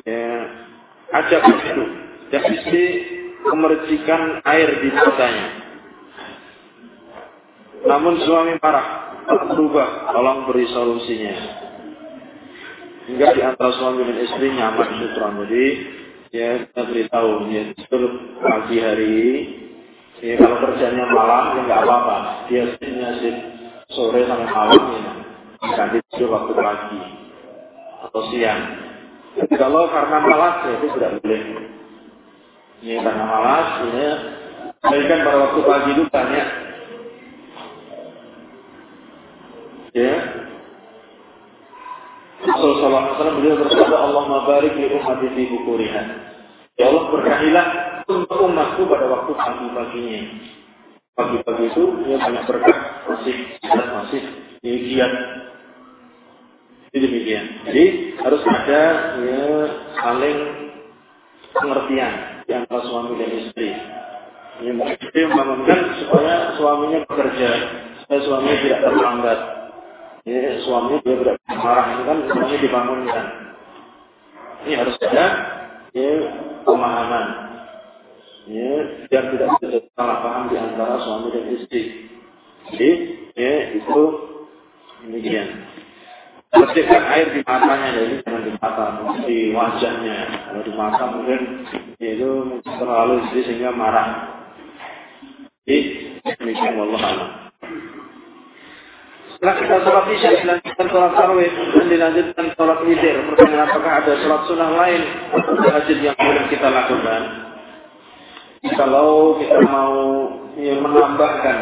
ya 0.07 0.29
ajak 1.13 1.43
itu 1.47 1.85
dan 2.33 2.43
istri 2.55 2.85
memercikan 3.43 4.41
air 4.47 4.69
di 4.81 4.89
matanya 4.91 5.49
namun 7.83 8.15
suami 8.23 8.57
marah 8.63 9.19
berubah 9.27 10.15
tolong 10.15 10.47
beri 10.51 10.67
solusinya 10.71 11.37
hingga 13.11 13.27
di 13.35 13.41
antara 13.43 13.71
suami 13.75 14.07
dan 14.07 14.19
istri 14.23 14.47
nyaman 14.55 14.89
sutran 15.03 15.35
jadi 15.47 15.67
ya 16.33 16.49
kita 16.67 16.83
beritahu 16.87 17.31
ya 17.51 17.63
pagi 18.41 18.77
hari 18.79 19.23
Ya 20.23 20.39
kalau 20.39 20.55
kerjanya 20.63 21.11
malam 21.11 21.59
ya 21.59 21.61
nggak 21.67 21.83
apa-apa. 21.83 22.17
Dia 22.47 22.79
sih 22.79 23.35
sore 23.91 24.23
sampai 24.23 24.47
malam 24.47 24.83
ya 24.95 25.13
ganti 25.75 26.23
waktu 26.23 26.53
pagi 26.55 27.03
atau 28.07 28.23
siang. 28.31 28.63
Kalau 29.33 29.89
karena 29.89 30.19
malas 30.21 30.57
ya 30.69 30.73
itu 30.77 30.87
tidak 30.93 31.11
boleh. 31.25 31.43
Ya 32.83 32.97
karena 33.01 33.25
malas 33.25 33.69
ya 33.95 34.13
kan 34.83 35.19
pada 35.23 35.39
waktu 35.39 35.61
pagi 35.63 35.91
itu 35.95 36.05
banyak 36.11 36.47
ya 39.93 40.15
Rasulullah 42.43 43.15
SAW 43.15 43.39
beliau 43.39 43.55
bersabda 43.63 43.97
Allah 43.97 44.25
mabarik 44.27 44.75
li 44.75 44.91
ummati 44.91 45.27
fi 45.31 45.43
bukuriha. 45.47 46.03
Ya 46.75 46.91
Allah 46.91 47.05
berkahilah 47.15 47.67
untuk 48.11 48.39
umatku 48.51 48.83
pada 48.91 49.07
waktu 49.07 49.33
pagi-paginya. 49.39 50.23
Pagi-pagi 51.13 51.65
itu 51.71 51.83
dia 52.03 52.17
banyak 52.19 52.45
berkah, 52.49 52.79
masih 53.07 53.37
dan 53.63 53.89
masih 53.95 54.23
giat. 54.65 55.13
Jadi 56.93 57.09
demikian. 57.09 57.45
Jadi 57.65 57.85
harus 58.21 58.43
ada 58.45 58.83
ya 59.25 59.45
saling 59.97 60.39
pengertian 61.57 62.13
di 62.45 62.53
antara 62.53 62.85
suami 62.85 63.17
dan 63.17 63.31
istri. 63.33 63.73
Yang 64.61 65.01
istri 65.01 65.25
membangunkan 65.25 66.05
supaya 66.05 66.53
suaminya 66.61 67.01
bekerja, 67.09 67.51
supaya 68.05 68.21
suaminya 68.21 68.57
tidak 68.61 68.81
terlambat. 68.85 69.39
Ya, 70.23 70.61
suaminya 70.69 71.01
dia 71.01 71.17
tidak 71.17 71.37
marah 71.49 71.87
ini 71.97 72.03
kan 72.05 72.19
semuanya 72.29 72.59
dibangunkan. 72.61 73.25
Ini 74.63 74.73
harus 74.77 74.97
ada 75.01 75.27
ya, 75.97 76.13
pemahaman 76.63 77.27
ya, 78.47 78.73
biar 79.09 79.25
tidak 79.33 79.49
terjadi 79.65 79.89
salah 79.97 80.19
paham 80.21 80.45
di 80.53 80.57
antara 80.61 81.01
suami 81.03 81.33
dan 81.33 81.45
istri. 81.57 81.83
Jadi, 82.71 82.91
ya, 83.35 83.53
itu 83.81 83.99
demikian. 85.09 85.49
Bersihkan 86.53 87.03
air 87.09 87.33
di 87.33 87.41
matanya, 87.49 87.89
jadi 87.97 88.15
jangan 88.21 88.43
di 88.45 88.53
mata, 88.61 88.87
di 89.25 89.39
wajahnya. 89.57 90.19
Kalau 90.29 90.61
di 90.61 90.73
mata 90.77 91.05
mungkin 91.09 91.41
ya, 91.97 92.13
itu 92.13 92.61
terlalu 92.77 93.25
istri 93.25 93.41
sehingga 93.49 93.73
marah. 93.73 94.09
Jadi, 95.65 95.79
demikian 96.37 96.77
Allah 96.77 97.01
Setelah 99.33 99.55
kita 99.65 99.77
sholat 99.81 100.07
isya, 100.13 100.31
dilanjutkan 100.45 100.87
sholat 100.93 101.13
tarawih 101.17 101.51
dan 101.51 101.87
dilanjutkan 101.89 102.47
sholat 102.53 102.79
witir. 102.85 103.17
Pertanyaan 103.33 103.67
apakah 103.73 103.93
ada 104.05 104.13
sholat 104.21 104.43
sunnah 104.45 104.71
lain 104.77 105.03
atau 105.33 105.57
yang 105.89 106.17
boleh 106.21 106.45
kita 106.53 106.69
lakukan? 106.69 107.23
kalau 108.63 109.43
kita 109.43 109.59
mau 109.67 109.99
ya, 110.55 110.79
menambahkan 110.79 111.59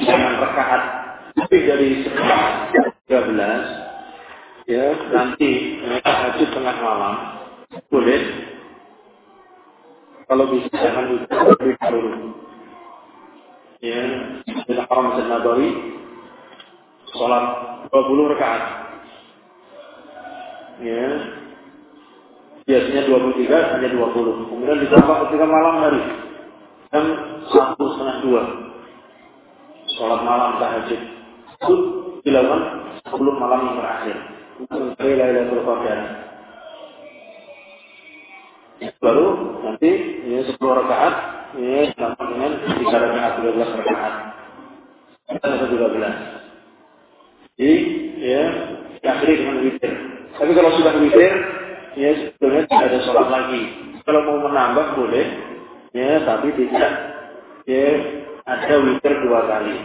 dengan 0.00 0.32
rekaat 0.40 0.82
lebih 1.36 1.60
dari 1.68 1.88
13 3.04 3.83
ya 4.64 4.84
nanti 5.12 5.80
ya, 5.80 6.00
tahajud 6.00 6.48
tengah 6.52 6.76
malam. 6.80 7.14
Boleh? 7.92 8.22
Kalau 10.24 10.44
bisa 10.48 10.72
jangan 10.72 11.04
lebih 11.20 11.76
dulu 11.76 12.10
ya 13.84 14.00
kita 14.64 14.88
haram 14.88 15.12
Masjid 15.12 15.26
Nabawi 15.28 15.68
sholat 17.12 17.44
20 17.92 18.32
rakaat. 18.32 18.62
Ya 20.80 21.06
biasanya 22.64 23.02
23 23.04 23.72
hanya 23.76 23.88
20 23.92 24.48
kemudian 24.48 24.80
ditambah 24.88 25.16
ketika 25.28 25.44
malam 25.44 25.74
hari 25.84 26.02
jam 26.88 27.04
satu 27.52 27.84
setengah 27.92 28.16
dua. 28.24 28.42
Sholat 30.00 30.20
malam 30.24 30.56
tahajud 30.56 31.00
itu 31.44 31.74
dilakukan 32.24 32.62
sebelum 33.04 33.36
malam 33.36 33.68
yang 33.68 33.76
berakhir 33.78 34.33
mencari 34.60 35.12
Lailatul 35.18 35.62
Qadar 35.64 36.00
baru 39.00 39.26
nanti 39.64 39.90
ini 40.24 40.44
sepuluh 40.48 40.80
rakaat 40.80 41.14
ini 41.56 41.92
sama 41.96 42.20
dengan 42.24 42.52
tiga 42.80 42.96
rakaat 43.00 43.32
dua 43.40 43.52
belas 43.52 43.70
rakaat 43.80 44.14
kita 45.28 45.46
ada 45.48 45.66
dua 45.68 45.88
belas 45.92 46.16
jadi 47.54 47.72
ya 48.20 48.42
akhiri 49.04 49.34
dengan 49.40 49.56
witir 49.64 49.92
tapi 50.34 50.50
kalau 50.50 50.70
sudah 50.74 50.98
witir 50.98 51.32
ya 51.94 52.10
sebetulnya 52.18 52.62
tidak 52.66 52.86
ada 52.90 52.98
sholat 53.06 53.28
lagi. 53.30 53.62
Kalau 54.04 54.20
mau 54.26 54.38
menambah 54.50 54.86
boleh, 54.98 55.26
ya 55.96 56.20
tapi 56.26 56.52
tidak 56.58 56.90
ya 57.64 57.88
ada 58.44 58.74
witir 58.82 59.14
dua 59.24 59.40
kali. 59.46 59.76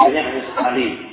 Hanya 0.00 0.20
hanya 0.24 0.42
sekali. 0.48 1.11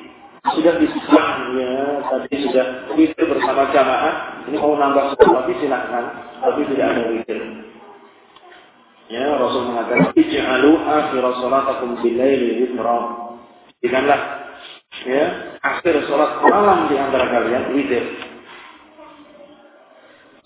Sudah 0.56 0.74
disebut 0.82 1.26
ya 1.60 1.76
tadi 2.10 2.36
sudah 2.50 2.66
witir 2.98 3.26
bersama 3.30 3.70
jamaah. 3.70 4.46
Ini 4.50 4.58
mau 4.58 4.74
nambah 4.74 5.14
lagi 5.20 5.54
silahkan, 5.62 6.06
tapi 6.42 6.62
tidak 6.74 6.88
ada 6.96 7.04
witir. 7.14 7.40
Ya 9.10 9.26
Rasul 9.42 9.74
mengatakan 9.74 10.14
ij'alu 10.14 10.72
akhir 10.86 11.24
salatakum 11.42 11.98
bilaili 12.02 12.66
witram. 12.66 13.38
Jadikanlah 13.82 14.22
ya 15.06 15.24
akhir 15.62 16.06
salat 16.06 16.42
malam 16.46 16.92
di 16.92 16.96
antara 16.98 17.26
kalian 17.32 17.74
witir 17.74 18.06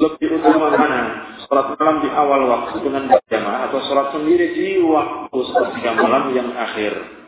lebih 0.03 0.41
utama 0.41 0.73
mana? 0.73 1.01
Sholat 1.45 1.77
malam 1.77 2.01
di 2.01 2.09
awal 2.09 2.41
waktu 2.49 2.81
dengan 2.81 3.07
berjamaah 3.07 3.69
atau 3.69 3.79
sholat 3.85 4.07
sendiri 4.15 4.57
di 4.57 4.81
waktu 4.83 5.37
sepertiga 5.47 5.91
malam 5.95 6.33
yang 6.33 6.49
akhir. 6.55 7.23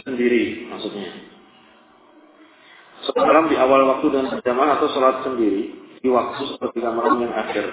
sendiri 0.00 0.64
maksudnya. 0.72 1.29
Malam 3.00 3.48
di 3.48 3.56
awal 3.56 3.88
waktu 3.88 4.06
dan 4.12 4.28
berjamaah 4.28 4.76
atau 4.76 4.88
sholat 4.92 5.24
sendiri 5.24 5.72
di 6.04 6.08
waktu 6.12 6.52
seperti 6.52 6.84
malam 6.84 7.16
yang 7.24 7.32
akhir. 7.32 7.72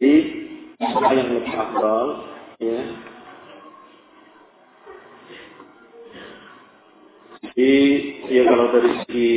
Di 0.00 0.12
yang 0.80 1.28
lebih 1.36 1.54
afdal, 1.54 2.06
ya. 2.60 2.80
Jadi 7.44 7.72
ya 8.32 8.42
kalau 8.48 8.66
dari 8.72 8.90
segi 9.04 9.32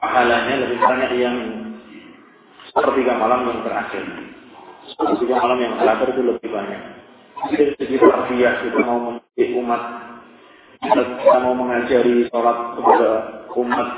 pahalanya 0.00 0.54
lebih 0.66 0.78
banyak 0.80 1.10
yang 1.20 1.36
sepertiga 2.72 3.14
malam 3.20 3.46
yang 3.46 3.60
terakhir. 3.62 4.04
Sepertiga 4.90 5.38
malam 5.38 5.58
yang 5.60 5.74
terakhir 5.78 6.16
itu 6.16 6.22
lebih 6.24 6.48
banyak. 6.48 6.82
Dari 7.52 7.76
segi 7.76 7.96
tarbiyah 8.00 8.54
kita 8.64 8.80
mau 8.82 8.98
mendidik 8.98 9.48
umat, 9.60 9.82
kita 10.80 11.36
mau 11.44 11.54
mengajari 11.54 12.26
sholat 12.32 12.58
kepada 12.74 13.08
umat, 13.54 13.88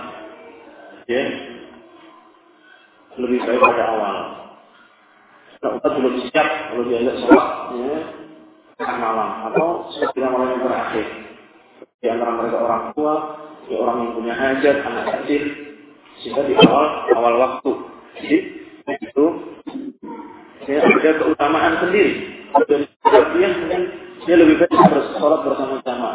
ya 1.06 1.22
lebih 3.16 3.38
baik 3.48 3.60
pada 3.60 3.84
awal. 3.96 4.16
Nah, 5.56 5.72
belum 5.80 6.14
siap 6.28 6.48
kalau 6.70 6.84
diajak 6.84 7.16
sholat, 7.24 7.48
ya, 7.72 7.98
tengah 8.76 8.96
malam 9.00 9.30
atau 9.50 9.88
sepertiga 9.88 10.28
malam 10.28 10.52
yang 10.52 10.62
terakhir. 10.68 11.06
Di 11.96 12.06
antara 12.12 12.32
mereka 12.36 12.58
orang 12.60 12.84
tua, 12.92 13.14
ya 13.72 13.76
orang 13.80 13.96
yang 14.04 14.12
punya 14.20 14.34
hajat, 14.36 14.76
anak 14.84 15.04
kecil, 15.24 15.42
sehingga 16.20 16.42
di 16.44 16.54
awal 16.60 16.84
awal 17.16 17.34
waktu. 17.40 17.72
Jadi 18.20 18.36
itu 19.00 19.26
ya, 20.68 20.78
ada 20.84 21.10
keutamaan 21.16 21.74
sendiri. 21.80 22.12
Dan 22.68 22.80
mungkin 23.32 23.82
dia 24.28 24.36
lebih 24.36 24.56
baik 24.60 24.76
bersolat 24.92 25.40
bersama-sama. 25.40 26.12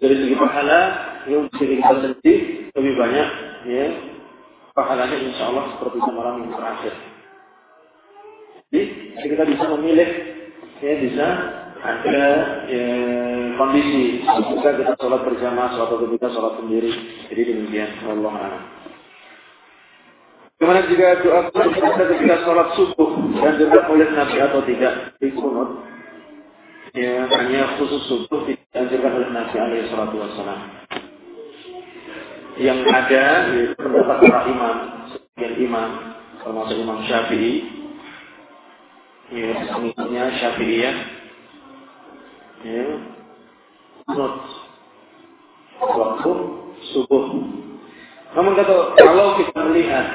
Dari 0.00 0.14
segi 0.16 0.36
pahala, 0.40 0.80
ya 1.28 1.36
kita 1.52 1.92
sendiri 2.00 2.59
lebih 2.74 2.94
banyak, 2.96 3.28
ya 3.66 3.86
pahalanya 4.74 5.18
insya 5.18 5.50
Allah 5.50 5.76
seperti 5.76 5.98
malam 6.10 6.46
yang 6.46 6.52
terakhir. 6.54 6.94
Jadi 8.70 8.82
kita 9.26 9.44
bisa 9.50 9.64
memilih, 9.74 10.08
ya 10.78 10.92
bisa 11.02 11.26
ada 11.80 12.26
ya, 12.70 12.86
kondisi 13.58 14.22
ketika 14.22 14.70
kita 14.78 14.92
sholat 15.00 15.20
bersama, 15.26 15.74
suatu 15.74 16.06
ketika 16.06 16.30
sholat 16.30 16.60
sendiri. 16.62 16.92
Jadi 17.32 17.42
demikian, 17.50 17.90
Allah 18.06 18.34
a'lam. 18.36 18.64
Gimana 20.60 20.84
jika 20.92 21.24
doa 21.24 21.48
kita 21.48 21.88
ketika 22.04 22.36
sholat 22.44 22.68
subuh 22.76 23.10
dan 23.40 23.56
juga 23.56 23.88
oleh 23.88 24.08
Nabi 24.12 24.36
atau 24.44 24.60
tidak 24.68 25.16
di 25.16 25.32
kunut? 25.32 25.88
Ya, 26.92 27.24
hanya 27.26 27.80
khusus 27.80 28.02
subuh 28.06 28.44
dianjurkan 28.44 29.12
oleh 29.18 29.30
Nabi 29.32 29.56
alaihi 29.56 29.88
salatu 29.88 30.20
wassalam. 30.20 30.79
Yang 32.60 32.80
ada 32.92 33.24
yaitu 33.56 33.74
pendapat 33.80 34.20
para 34.20 34.40
imam, 34.52 34.76
sebagian 35.08 35.54
imam, 35.64 35.90
termasuk 36.44 36.76
Imam 36.76 37.00
Syafi'i, 37.08 37.54
ya, 39.32 39.64
pengikutnya 39.72 40.24
Syafi'iyah, 40.36 40.96
ya, 42.68 42.84
kunut 44.04 44.34
waktu 45.80 46.32
subuh. 46.92 47.24
Namun 48.36 48.52
kata 48.54 48.74
kalau 48.94 49.40
kita 49.40 49.60
melihat 49.72 50.06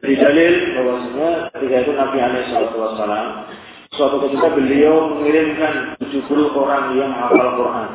dari 0.00 0.14
dalil 0.16 0.52
bahwasanya 0.78 1.30
ketika 1.58 1.76
itu 1.84 1.92
Nabi 1.92 2.18
Alaihi 2.22 2.54
Wasallam 2.54 3.26
suatu 3.92 4.16
ketika 4.24 4.48
beliau 4.56 5.12
mengirimkan 5.12 6.00
70 6.00 6.24
orang 6.56 6.96
yang 6.96 7.12
hafal 7.12 7.60
Quran 7.60 7.88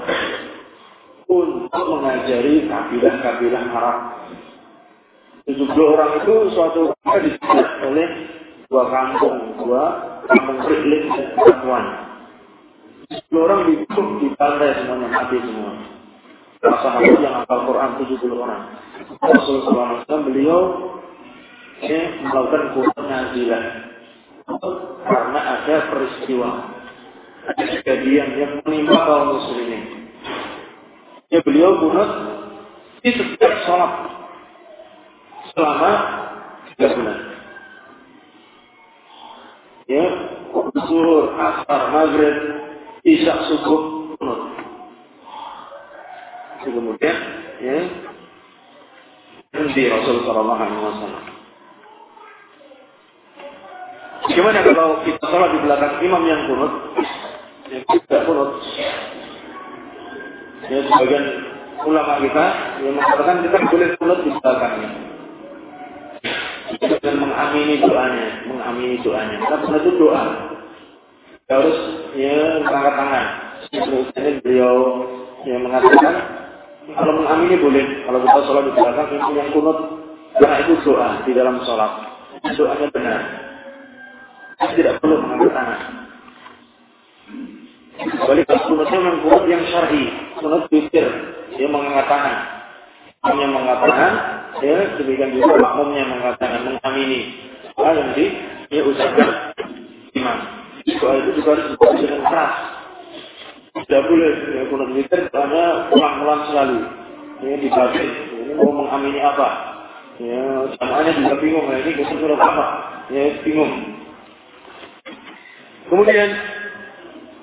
untuk 1.27 1.83
mengajari 1.91 2.65
kabilah-kabilah 2.71 3.63
Arab. 3.75 3.97
70 5.47 5.71
orang 5.79 6.11
itu 6.23 6.35
suatu 6.51 6.91
ketika 6.91 7.19
disebut 7.23 7.67
oleh 7.87 8.07
dua 8.67 8.83
kampung, 8.91 9.37
dua 9.63 9.83
kampung 10.27 10.59
Riklik 10.67 11.07
dan 11.07 11.27
Satuan. 11.39 11.85
10 13.07 13.45
orang 13.47 13.61
dibunuh 13.71 14.07
di 14.19 14.27
pantai 14.35 14.75
semuanya 14.75 15.07
mati 15.07 15.39
semua. 15.39 15.71
Sahabat 16.57 17.15
yang 17.23 17.35
hafal 17.43 17.59
Quran 17.63 17.91
70 18.03 18.43
orang. 18.43 18.61
Rasulullah 19.23 20.03
SAW 20.03 20.27
beliau 20.27 20.59
ya, 21.79 22.01
melakukan 22.27 22.63
Quran 22.75 23.03
nazilah 23.07 23.63
karena 25.07 25.39
ada 25.39 25.75
peristiwa 25.91 26.49
kejadian 27.55 28.29
yang 28.35 28.51
menimpa 28.63 28.95
kaum 29.07 29.39
muslimin. 29.39 29.96
Ya 31.27 31.43
beliau 31.43 31.75
kunut 31.83 32.11
di 33.03 33.11
setiap 33.11 33.53
sholat 33.67 33.91
selama 35.51 35.91
tiga 36.71 36.87
bulan. 36.95 37.19
Ya, 39.87 40.03
zuhur, 40.87 41.35
asar, 41.35 41.81
maghrib, 41.95 42.35
isya, 43.07 43.43
subuh, 43.47 44.15
kunut. 44.19 44.41
Kemudian, 46.63 47.17
ya, 47.63 47.77
berhenti 49.51 49.83
Rasul 49.87 50.27
Sallallahu 50.27 50.59
Alaihi 50.63 50.83
Wasallam. 50.83 51.25
Gimana 54.27 54.59
kalau 54.63 54.89
kita 55.07 55.23
sholat 55.27 55.49
di 55.55 55.59
belakang 55.63 55.93
imam 56.03 56.23
yang 56.27 56.41
kunut, 56.51 56.73
yang 57.71 57.83
tidak 57.87 58.21
kunut? 58.27 58.49
Ya, 60.65 60.81
sebagian 60.89 61.25
ulama 61.85 62.17
kita 62.17 62.45
yang 62.81 62.97
mengatakan 62.97 63.45
kita 63.45 63.57
boleh 63.69 63.89
kunut 64.01 64.19
di 64.25 64.31
belakangnya. 64.33 64.89
Dan 66.97 67.15
mengamini 67.21 67.75
doanya, 67.85 68.27
mengamini 68.49 68.97
doanya. 69.05 69.37
Karena 69.37 69.77
itu 69.77 69.91
doa. 70.01 70.23
Kita 71.45 71.53
harus 71.61 71.77
ya 72.17 72.65
angkat 72.65 72.93
tangan. 72.97 73.25
Ini 73.69 74.31
beliau 74.41 74.75
yang 75.45 75.61
mengatakan 75.61 76.15
kalau 76.97 77.13
mengamini 77.21 77.55
boleh. 77.61 77.85
Kalau 78.09 78.19
kita 78.25 78.39
sholat 78.49 78.63
di 78.65 78.73
belakang 78.73 79.07
itu 79.13 79.31
yang 79.37 79.49
kunut 79.53 79.77
karena 80.41 80.57
itu 80.65 80.73
doa 80.83 81.09
di 81.23 81.31
dalam 81.37 81.55
sholat. 81.63 81.91
Doanya 82.57 82.87
benar. 82.89 83.19
Kita 84.57 84.73
tidak 84.73 84.93
perlu 85.05 85.21
mengangkat 85.21 85.53
tangan. 85.53 85.81
Kalau 87.97 88.59
kunutnya 88.67 88.97
memang 88.99 89.19
kunut 89.25 89.43
yang 89.49 89.63
syar'i, 89.69 90.26
kunut 90.37 90.63
pikir, 90.69 91.05
dia 91.57 91.67
mengangkat 91.67 92.07
tangan. 92.07 92.37
Yang 93.27 93.53
mengatakan, 93.59 94.11
ya 94.63 94.77
demikian 94.95 95.35
juga 95.35 95.59
makmumnya 95.59 96.03
mengatakan 96.07 96.61
mengamini. 96.63 97.21
Doa 97.75 97.91
yang 97.93 98.09
di 98.15 98.25
ya 98.71 98.81
ucapkan 98.87 99.29
imam. 100.15 100.37
Doa 100.87 101.13
itu 101.19 101.29
juga 101.41 101.49
harus 101.57 101.65
dibaca 101.75 101.97
dengan 101.99 102.21
keras. 102.23 102.53
Tidak 103.77 104.03
boleh 104.09 104.31
ya 104.57 104.61
kunut 104.71 104.89
pikir 104.95 105.21
karena 105.29 105.63
ulang-ulang 105.91 106.41
selalu. 106.49 106.79
Ini 107.43 107.55
dibaca. 107.67 108.01
Ini 108.01 108.51
mau 108.57 108.71
mengamini 108.73 109.19
apa? 109.21 109.47
Ya, 110.17 110.41
jamaahnya 110.73 111.11
juga 111.21 111.35
bingung. 111.37 111.69
Ya, 111.69 111.77
ini 111.85 112.03
surat 112.09 112.41
apa? 112.41 112.65
Ya, 113.13 113.37
bingung. 113.45 113.73
Kemudian 115.87 116.29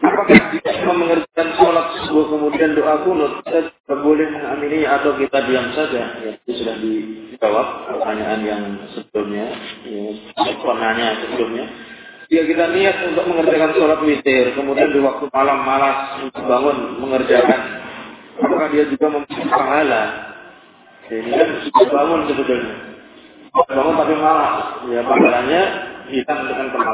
apakah 0.05 0.39
jika 0.53 0.93
mengerjakan 0.93 1.49
sholat 1.57 1.87
subuh 2.05 2.27
kemudian 2.29 2.77
doa 2.77 3.01
kunut 3.03 3.41
kita 3.45 3.95
boleh 4.01 4.27
mengamini 4.29 4.85
atau 4.85 5.17
kita 5.17 5.39
diam 5.49 5.73
saja? 5.73 6.03
Ya, 6.21 6.31
itu 6.37 6.51
sudah 6.61 6.77
dijawab 6.79 7.67
pertanyaan 7.89 8.41
yang 8.45 8.63
sebelumnya, 8.93 9.47
ya, 9.89 10.13
penanya 10.61 11.09
sebelumnya. 11.25 11.67
Jika 12.29 12.43
kita 12.49 12.65
niat 12.73 12.97
untuk 13.13 13.25
mengerjakan 13.29 13.71
sholat 13.77 14.01
witir, 14.05 14.57
kemudian 14.57 14.89
di 14.93 15.01
waktu 15.01 15.25
malam 15.29 15.59
malas 15.65 16.25
untuk 16.25 16.43
bangun 16.45 17.01
mengerjakan, 17.01 17.61
apakah 18.41 18.69
dia 18.73 18.85
juga 18.89 19.07
mempunyai 19.13 19.49
pahala? 19.49 20.03
Ya, 21.13 21.15
ini 21.21 21.31
kan 21.33 21.49
sudah 21.69 21.89
bangun 21.93 22.21
sebetulnya. 22.33 22.75
Bangun 23.55 23.95
tapi 23.97 24.15
malas, 24.19 24.55
ya 24.89 25.01
pahalanya 25.05 25.63
hitam 26.09 26.39
dengan 26.49 26.67
kemalas. 26.73 26.93